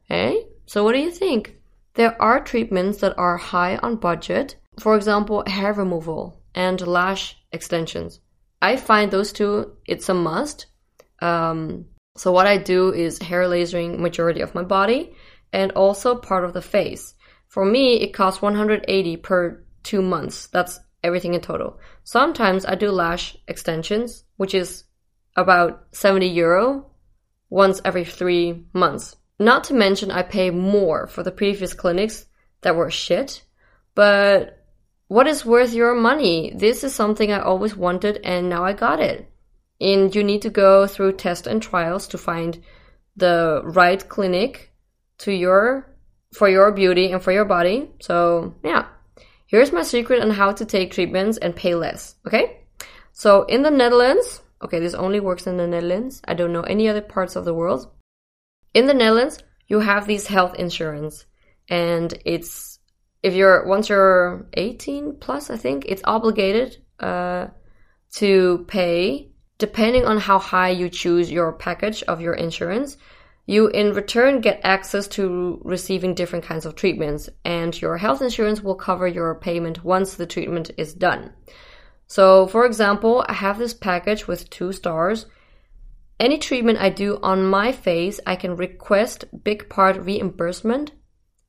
Eh? 0.09 0.35
So 0.67 0.83
what 0.83 0.93
do 0.93 0.99
you 0.99 1.11
think? 1.11 1.55
There 1.95 2.21
are 2.21 2.43
treatments 2.43 2.99
that 2.99 3.17
are 3.17 3.37
high 3.37 3.77
on 3.77 3.95
budget, 3.95 4.57
for 4.79 4.95
example, 4.95 5.43
hair 5.47 5.73
removal 5.73 6.41
and 6.53 6.79
lash 6.85 7.37
extensions. 7.51 8.19
I 8.61 8.75
find 8.77 9.11
those 9.11 9.31
two, 9.31 9.77
it's 9.85 10.09
a 10.09 10.13
must. 10.13 10.67
Um, 11.21 11.85
so 12.17 12.31
what 12.31 12.47
I 12.47 12.57
do 12.57 12.93
is 12.93 13.19
hair 13.19 13.43
lasering 13.43 13.99
majority 13.99 14.41
of 14.41 14.55
my 14.55 14.63
body 14.63 15.15
and 15.51 15.71
also 15.71 16.15
part 16.15 16.45
of 16.45 16.53
the 16.53 16.61
face. 16.61 17.13
For 17.47 17.65
me, 17.65 18.01
it 18.01 18.13
costs 18.13 18.41
180 18.41 19.17
per 19.17 19.63
two 19.83 20.01
months. 20.01 20.47
That's 20.47 20.79
everything 21.03 21.33
in 21.33 21.41
total. 21.41 21.79
Sometimes 22.03 22.65
I 22.65 22.75
do 22.75 22.91
lash 22.91 23.37
extensions, 23.47 24.23
which 24.37 24.53
is 24.53 24.83
about 25.35 25.87
70 25.91 26.27
euro 26.27 26.91
once 27.49 27.81
every 27.83 28.05
three 28.05 28.65
months. 28.73 29.15
Not 29.39 29.65
to 29.65 29.73
mention, 29.73 30.11
I 30.11 30.23
pay 30.23 30.49
more 30.49 31.07
for 31.07 31.23
the 31.23 31.31
previous 31.31 31.73
clinics 31.73 32.25
that 32.61 32.75
were 32.75 32.89
shit, 32.89 33.43
but 33.93 34.65
what 35.07 35.27
is 35.27 35.45
worth 35.45 35.73
your 35.73 35.93
money? 35.93 36.53
This 36.55 36.83
is 36.83 36.95
something 36.95 37.31
I 37.31 37.39
always 37.39 37.75
wanted 37.75 38.19
and 38.23 38.49
now 38.49 38.63
I 38.63 38.73
got 38.73 38.99
it. 38.99 39.29
And 39.79 40.15
you 40.15 40.23
need 40.23 40.41
to 40.43 40.49
go 40.49 40.87
through 40.87 41.13
tests 41.13 41.47
and 41.47 41.61
trials 41.61 42.07
to 42.07 42.17
find 42.17 42.63
the 43.15 43.61
right 43.63 44.07
clinic 44.07 44.71
to 45.19 45.31
your 45.31 45.95
for 46.33 46.49
your 46.49 46.71
beauty 46.71 47.11
and 47.11 47.21
for 47.21 47.31
your 47.31 47.45
body. 47.45 47.89
So, 48.01 48.55
yeah. 48.63 48.87
Here's 49.47 49.71
my 49.71 49.83
secret 49.83 50.21
on 50.21 50.31
how 50.31 50.51
to 50.53 50.65
take 50.65 50.91
treatments 50.91 51.37
and 51.37 51.55
pay 51.55 51.75
less, 51.75 52.15
okay? 52.27 52.61
So, 53.13 53.43
in 53.43 53.61
the 53.61 53.71
Netherlands, 53.71 54.41
okay, 54.65 54.79
this 54.79 54.93
only 54.93 55.19
works 55.19 55.47
in 55.47 55.57
the 55.57 55.67
Netherlands. 55.67 56.21
I 56.27 56.33
don't 56.33 56.53
know 56.53 56.61
any 56.63 56.89
other 56.89 57.01
parts 57.01 57.35
of 57.35 57.45
the 57.45 57.53
world. 57.53 57.89
In 58.73 58.87
the 58.87 58.93
Netherlands, 58.93 59.39
you 59.67 59.79
have 59.79 60.05
these 60.05 60.27
health 60.27 60.55
insurance 60.55 61.25
and 61.69 62.13
it's 62.25 62.79
if 63.23 63.33
you're 63.33 63.65
once 63.65 63.89
you're 63.89 64.47
18 64.53 65.17
plus, 65.19 65.49
I 65.49 65.57
think 65.57 65.85
it's 65.87 66.03
obligated 66.03 66.77
uh, 66.99 67.47
to 68.13 68.65
pay 68.67 69.31
depending 69.57 70.05
on 70.05 70.17
how 70.17 70.37
high 70.37 70.69
you 70.69 70.89
choose 70.89 71.31
your 71.31 71.53
package 71.53 72.03
of 72.03 72.21
your 72.21 72.33
insurance. 72.33 72.97
You 73.47 73.67
in 73.67 73.93
return 73.93 74.41
get 74.41 74.59
access 74.63 75.07
to 75.09 75.61
receiving 75.63 76.13
different 76.15 76.45
kinds 76.45 76.65
of 76.65 76.75
treatments, 76.75 77.29
and 77.43 77.79
your 77.79 77.97
health 77.97 78.21
insurance 78.21 78.61
will 78.61 78.75
cover 78.75 79.07
your 79.07 79.35
payment 79.35 79.83
once 79.83 80.15
the 80.15 80.25
treatment 80.25 80.71
is 80.77 80.93
done. 80.93 81.31
So, 82.07 82.47
for 82.47 82.65
example, 82.65 83.25
I 83.27 83.33
have 83.33 83.57
this 83.57 83.73
package 83.73 84.27
with 84.27 84.49
two 84.49 84.71
stars. 84.71 85.25
Any 86.19 86.37
treatment 86.37 86.79
I 86.79 86.89
do 86.89 87.19
on 87.21 87.45
my 87.45 87.71
face, 87.71 88.19
I 88.25 88.35
can 88.35 88.55
request 88.55 89.25
big 89.43 89.69
part 89.69 89.97
reimbursement 89.97 90.91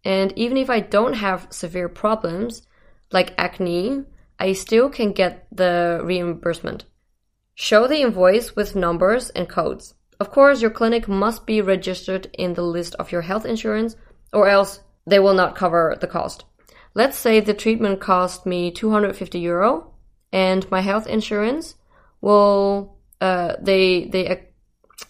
and 0.06 0.32
even 0.36 0.56
if 0.56 0.70
I 0.70 0.78
don't 0.78 1.14
have 1.14 1.48
severe 1.50 1.88
problems 1.88 2.62
like 3.10 3.34
acne, 3.36 4.04
I 4.38 4.52
still 4.52 4.88
can 4.88 5.12
get 5.12 5.48
the 5.50 6.00
reimbursement. 6.04 6.84
Show 7.56 7.88
the 7.88 8.02
invoice 8.02 8.54
with 8.54 8.76
numbers 8.76 9.30
and 9.30 9.48
codes. 9.48 9.94
Of 10.20 10.30
course, 10.30 10.62
your 10.62 10.70
clinic 10.70 11.08
must 11.08 11.44
be 11.44 11.60
registered 11.60 12.28
in 12.38 12.54
the 12.54 12.62
list 12.62 12.94
of 13.00 13.10
your 13.10 13.22
health 13.22 13.44
insurance 13.44 13.96
or 14.32 14.48
else 14.48 14.78
they 15.08 15.18
will 15.18 15.34
not 15.34 15.56
cover 15.56 15.96
the 16.00 16.06
cost. 16.06 16.44
Let's 16.94 17.18
say 17.18 17.40
the 17.40 17.52
treatment 17.52 18.00
cost 18.00 18.46
me 18.46 18.70
250 18.70 19.40
euro 19.40 19.92
and 20.32 20.70
my 20.70 20.80
health 20.80 21.06
insurance 21.06 21.74
will 22.20 22.96
uh, 23.20 23.54
they 23.60 24.04
they 24.06 24.48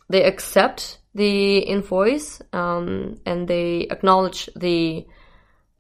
they 0.09 0.25
accept 0.25 0.99
the 1.15 1.59
invoice 1.59 2.43
um, 2.53 3.17
and 3.25 3.49
they 3.49 3.87
acknowledge 3.91 4.49
the 4.55 5.07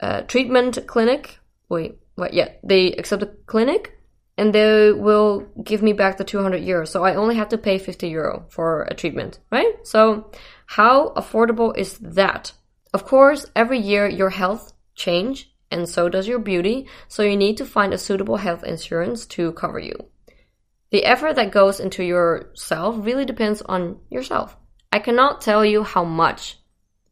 uh, 0.00 0.22
treatment 0.22 0.78
clinic. 0.86 1.38
Wait, 1.68 1.98
what? 2.14 2.32
Yeah, 2.32 2.48
they 2.62 2.92
accept 2.92 3.20
the 3.20 3.26
clinic 3.46 3.98
and 4.38 4.54
they 4.54 4.92
will 4.92 5.46
give 5.62 5.82
me 5.82 5.92
back 5.92 6.16
the 6.18 6.24
200 6.24 6.62
euros. 6.62 6.88
So 6.88 7.04
I 7.04 7.14
only 7.14 7.36
have 7.36 7.48
to 7.50 7.58
pay 7.58 7.78
50 7.78 8.08
euro 8.08 8.46
for 8.50 8.82
a 8.82 8.94
treatment, 8.94 9.38
right? 9.50 9.74
So 9.86 10.30
how 10.66 11.10
affordable 11.10 11.76
is 11.76 11.98
that? 11.98 12.52
Of 12.92 13.04
course, 13.04 13.46
every 13.54 13.78
year 13.78 14.08
your 14.08 14.30
health 14.30 14.72
change 14.94 15.50
and 15.70 15.88
so 15.88 16.08
does 16.08 16.28
your 16.28 16.38
beauty. 16.38 16.86
So 17.08 17.22
you 17.22 17.36
need 17.36 17.56
to 17.58 17.66
find 17.66 17.92
a 17.92 17.98
suitable 17.98 18.36
health 18.36 18.64
insurance 18.64 19.26
to 19.26 19.52
cover 19.52 19.78
you. 19.78 19.94
The 20.90 21.04
effort 21.04 21.34
that 21.36 21.50
goes 21.50 21.80
into 21.80 22.04
yourself 22.04 22.96
really 22.98 23.24
depends 23.24 23.62
on 23.62 23.98
yourself. 24.10 24.56
I 24.92 24.98
cannot 24.98 25.40
tell 25.40 25.64
you 25.64 25.82
how 25.82 26.04
much. 26.04 26.58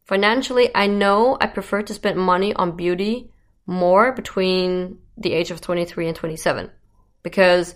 Financially, 0.05 0.71
I 0.75 0.87
know 0.87 1.37
I 1.41 1.47
prefer 1.47 1.83
to 1.83 1.95
spend 1.95 2.19
money 2.19 2.55
on 2.55 2.77
beauty 2.77 3.31
more 3.67 4.13
between 4.13 4.99
the 5.17 5.33
age 5.33 5.51
of 5.51 5.61
23 5.61 6.09
and 6.09 6.17
27 6.17 6.71
because 7.23 7.75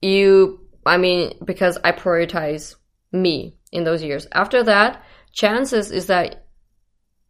you, 0.00 0.60
I 0.86 0.96
mean, 0.96 1.34
because 1.44 1.78
I 1.82 1.92
prioritize 1.92 2.76
me 3.12 3.56
in 3.72 3.84
those 3.84 4.02
years. 4.02 4.26
After 4.32 4.62
that, 4.62 5.04
chances 5.32 5.90
is 5.90 6.06
that 6.06 6.46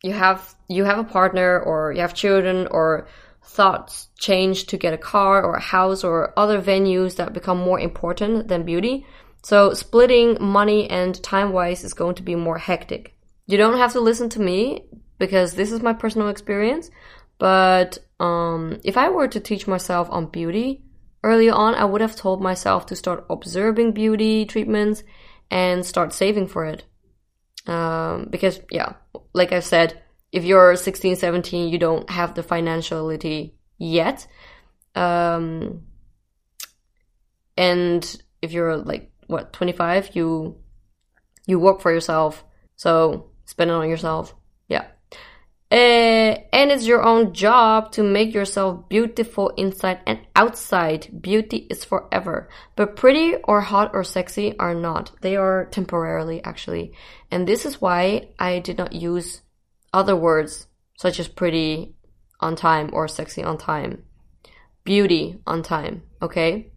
you 0.03 0.13
have 0.13 0.55
you 0.69 0.85
have 0.85 0.99
a 0.99 1.05
partner 1.05 1.61
or 1.61 1.93
you 1.93 2.01
have 2.01 2.15
children 2.15 2.67
or 2.71 3.07
thoughts 3.45 4.09
change 4.19 4.67
to 4.67 4.77
get 4.77 4.95
a 4.95 4.99
car 4.99 5.43
or 5.43 5.55
a 5.55 5.61
house 5.61 6.05
or 6.05 6.33
other 6.39 6.61
venues 6.61 7.17
that 7.17 7.33
become 7.33 7.59
more 7.59 7.81
important 7.81 8.49
than 8.49 8.65
beauty 8.65 9.05
so 9.43 9.73
splitting 9.73 10.37
money 10.41 10.89
and 10.91 11.21
time 11.23 11.53
wise 11.53 11.83
is 11.85 11.95
going 11.95 12.15
to 12.17 12.23
be 12.23 12.35
more 12.35 12.59
hectic. 12.59 13.15
You 13.47 13.57
don't 13.57 13.79
have 13.79 13.93
to 13.93 14.01
listen 14.01 14.29
to 14.31 14.41
me 14.41 14.85
because 15.19 15.55
this 15.55 15.73
is 15.73 15.81
my 15.81 15.93
personal 15.93 16.29
experience. 16.29 16.91
But 17.39 17.99
um, 18.19 18.81
if 18.85 18.97
I 18.97 19.09
were 19.09 19.29
to 19.29 19.41
teach 19.41 19.67
myself 19.67 20.09
on 20.11 20.27
beauty 20.27 20.83
early 21.23 21.49
on, 21.49 21.75
I 21.75 21.87
would 21.87 22.03
have 22.03 22.17
told 22.17 22.43
myself 22.43 22.87
to 22.87 22.97
start 22.97 23.25
observing 23.31 23.93
beauty 23.93 24.45
treatments 24.45 25.03
and 25.51 25.85
start 25.87 26.13
saving 26.13 26.49
for 26.49 26.67
it. 26.67 26.85
Um, 27.71 28.27
because, 28.31 28.61
yeah, 28.71 28.95
like 29.33 29.53
I 29.53 29.61
said, 29.61 30.03
if 30.33 30.45
you're 30.45 30.77
16, 30.77 31.17
17, 31.17 31.69
you 31.69 31.79
don't 31.79 32.09
have 32.11 32.35
the 32.35 32.43
financiality 32.43 33.55
yet. 33.79 34.27
Um, 34.95 35.83
and 37.61 38.23
if 38.41 38.53
you're 38.53 38.79
like 38.79 39.13
what 39.27 39.53
25 39.53 40.17
you 40.17 40.57
you 41.47 41.59
work 41.59 41.81
for 41.81 41.93
yourself 41.93 42.43
so 42.75 43.31
spend 43.45 43.71
it 43.71 43.75
on 43.75 43.89
yourself 43.89 44.35
uh, 45.73 46.35
and 46.53 46.73
it's 46.73 46.87
your 46.87 47.03
own 47.05 47.33
job 47.33 47.93
to 47.93 48.03
make 48.03 48.35
yourself 48.35 48.89
beautiful 48.89 49.51
inside 49.51 50.01
and 50.05 50.19
outside. 50.35 51.09
Beauty 51.21 51.69
is 51.71 51.85
forever. 51.85 52.49
But 52.75 52.97
pretty 52.97 53.37
or 53.45 53.61
hot 53.61 53.93
or 53.95 54.03
sexy 54.03 54.59
are 54.59 54.75
not. 54.75 55.13
They 55.21 55.37
are 55.37 55.67
temporarily, 55.67 56.43
actually. 56.43 56.93
And 57.31 57.47
this 57.47 57.65
is 57.65 57.81
why 57.81 58.31
I 58.37 58.59
did 58.59 58.79
not 58.79 58.93
use 58.93 59.43
other 59.93 60.17
words 60.17 60.67
such 60.99 61.21
as 61.21 61.29
pretty 61.29 61.95
on 62.41 62.57
time 62.57 62.91
or 62.93 63.07
sexy 63.07 63.45
on 63.45 63.57
time. 63.57 64.03
Beauty 64.83 65.39
on 65.47 65.63
time, 65.63 66.03
okay? 66.21 66.73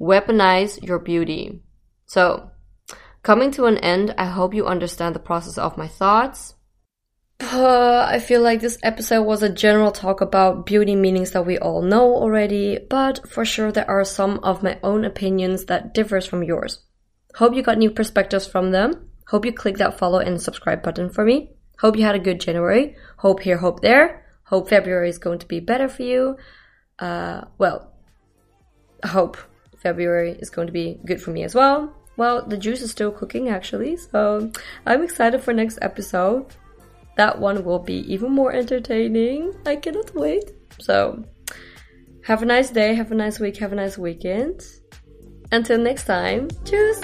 Weaponize 0.00 0.82
your 0.82 0.98
beauty. 0.98 1.60
So, 2.06 2.50
coming 3.22 3.50
to 3.52 3.66
an 3.66 3.76
end, 3.78 4.14
I 4.16 4.24
hope 4.24 4.54
you 4.54 4.66
understand 4.66 5.14
the 5.14 5.20
process 5.20 5.58
of 5.58 5.76
my 5.76 5.86
thoughts. 5.86 6.54
Uh, 7.44 8.06
I 8.08 8.20
feel 8.20 8.40
like 8.40 8.60
this 8.60 8.78
episode 8.84 9.24
was 9.24 9.42
a 9.42 9.48
general 9.48 9.90
talk 9.90 10.20
about 10.20 10.64
beauty 10.64 10.94
meanings 10.94 11.32
that 11.32 11.44
we 11.44 11.58
all 11.58 11.82
know 11.82 12.14
already, 12.14 12.78
but 12.88 13.28
for 13.28 13.44
sure 13.44 13.72
there 13.72 13.90
are 13.90 14.04
some 14.04 14.38
of 14.44 14.62
my 14.62 14.78
own 14.84 15.04
opinions 15.04 15.64
that 15.64 15.92
differs 15.92 16.24
from 16.24 16.44
yours. 16.44 16.78
Hope 17.34 17.56
you 17.56 17.62
got 17.62 17.78
new 17.78 17.90
perspectives 17.90 18.46
from 18.46 18.70
them. 18.70 19.10
Hope 19.26 19.44
you 19.44 19.52
click 19.52 19.78
that 19.78 19.98
follow 19.98 20.20
and 20.20 20.40
subscribe 20.40 20.84
button 20.84 21.10
for 21.10 21.24
me. 21.24 21.50
Hope 21.80 21.96
you 21.96 22.04
had 22.04 22.14
a 22.14 22.20
good 22.20 22.40
January. 22.40 22.94
Hope 23.16 23.40
here, 23.40 23.58
hope 23.58 23.80
there. 23.80 24.24
Hope 24.44 24.68
February 24.68 25.08
is 25.08 25.18
going 25.18 25.40
to 25.40 25.46
be 25.46 25.58
better 25.58 25.88
for 25.88 26.04
you. 26.04 26.36
Uh, 27.00 27.42
well, 27.58 27.92
hope 29.04 29.36
February 29.78 30.36
is 30.38 30.48
going 30.48 30.68
to 30.68 30.72
be 30.72 31.00
good 31.04 31.20
for 31.20 31.32
me 31.32 31.42
as 31.42 31.56
well. 31.56 31.92
Well, 32.16 32.46
the 32.46 32.56
juice 32.56 32.82
is 32.82 32.92
still 32.92 33.10
cooking 33.10 33.48
actually, 33.48 33.96
so 33.96 34.52
I'm 34.86 35.02
excited 35.02 35.42
for 35.42 35.52
next 35.52 35.80
episode. 35.82 36.46
That 37.16 37.38
one 37.38 37.64
will 37.64 37.78
be 37.78 38.12
even 38.12 38.32
more 38.32 38.52
entertaining. 38.52 39.52
I 39.66 39.76
cannot 39.76 40.14
wait. 40.14 40.52
So, 40.80 41.24
have 42.24 42.42
a 42.42 42.46
nice 42.46 42.70
day, 42.70 42.94
have 42.94 43.12
a 43.12 43.14
nice 43.14 43.38
week, 43.38 43.56
have 43.58 43.72
a 43.72 43.76
nice 43.76 43.98
weekend. 43.98 44.62
Until 45.50 45.78
next 45.78 46.06
time, 46.06 46.48
cheers! 46.64 46.98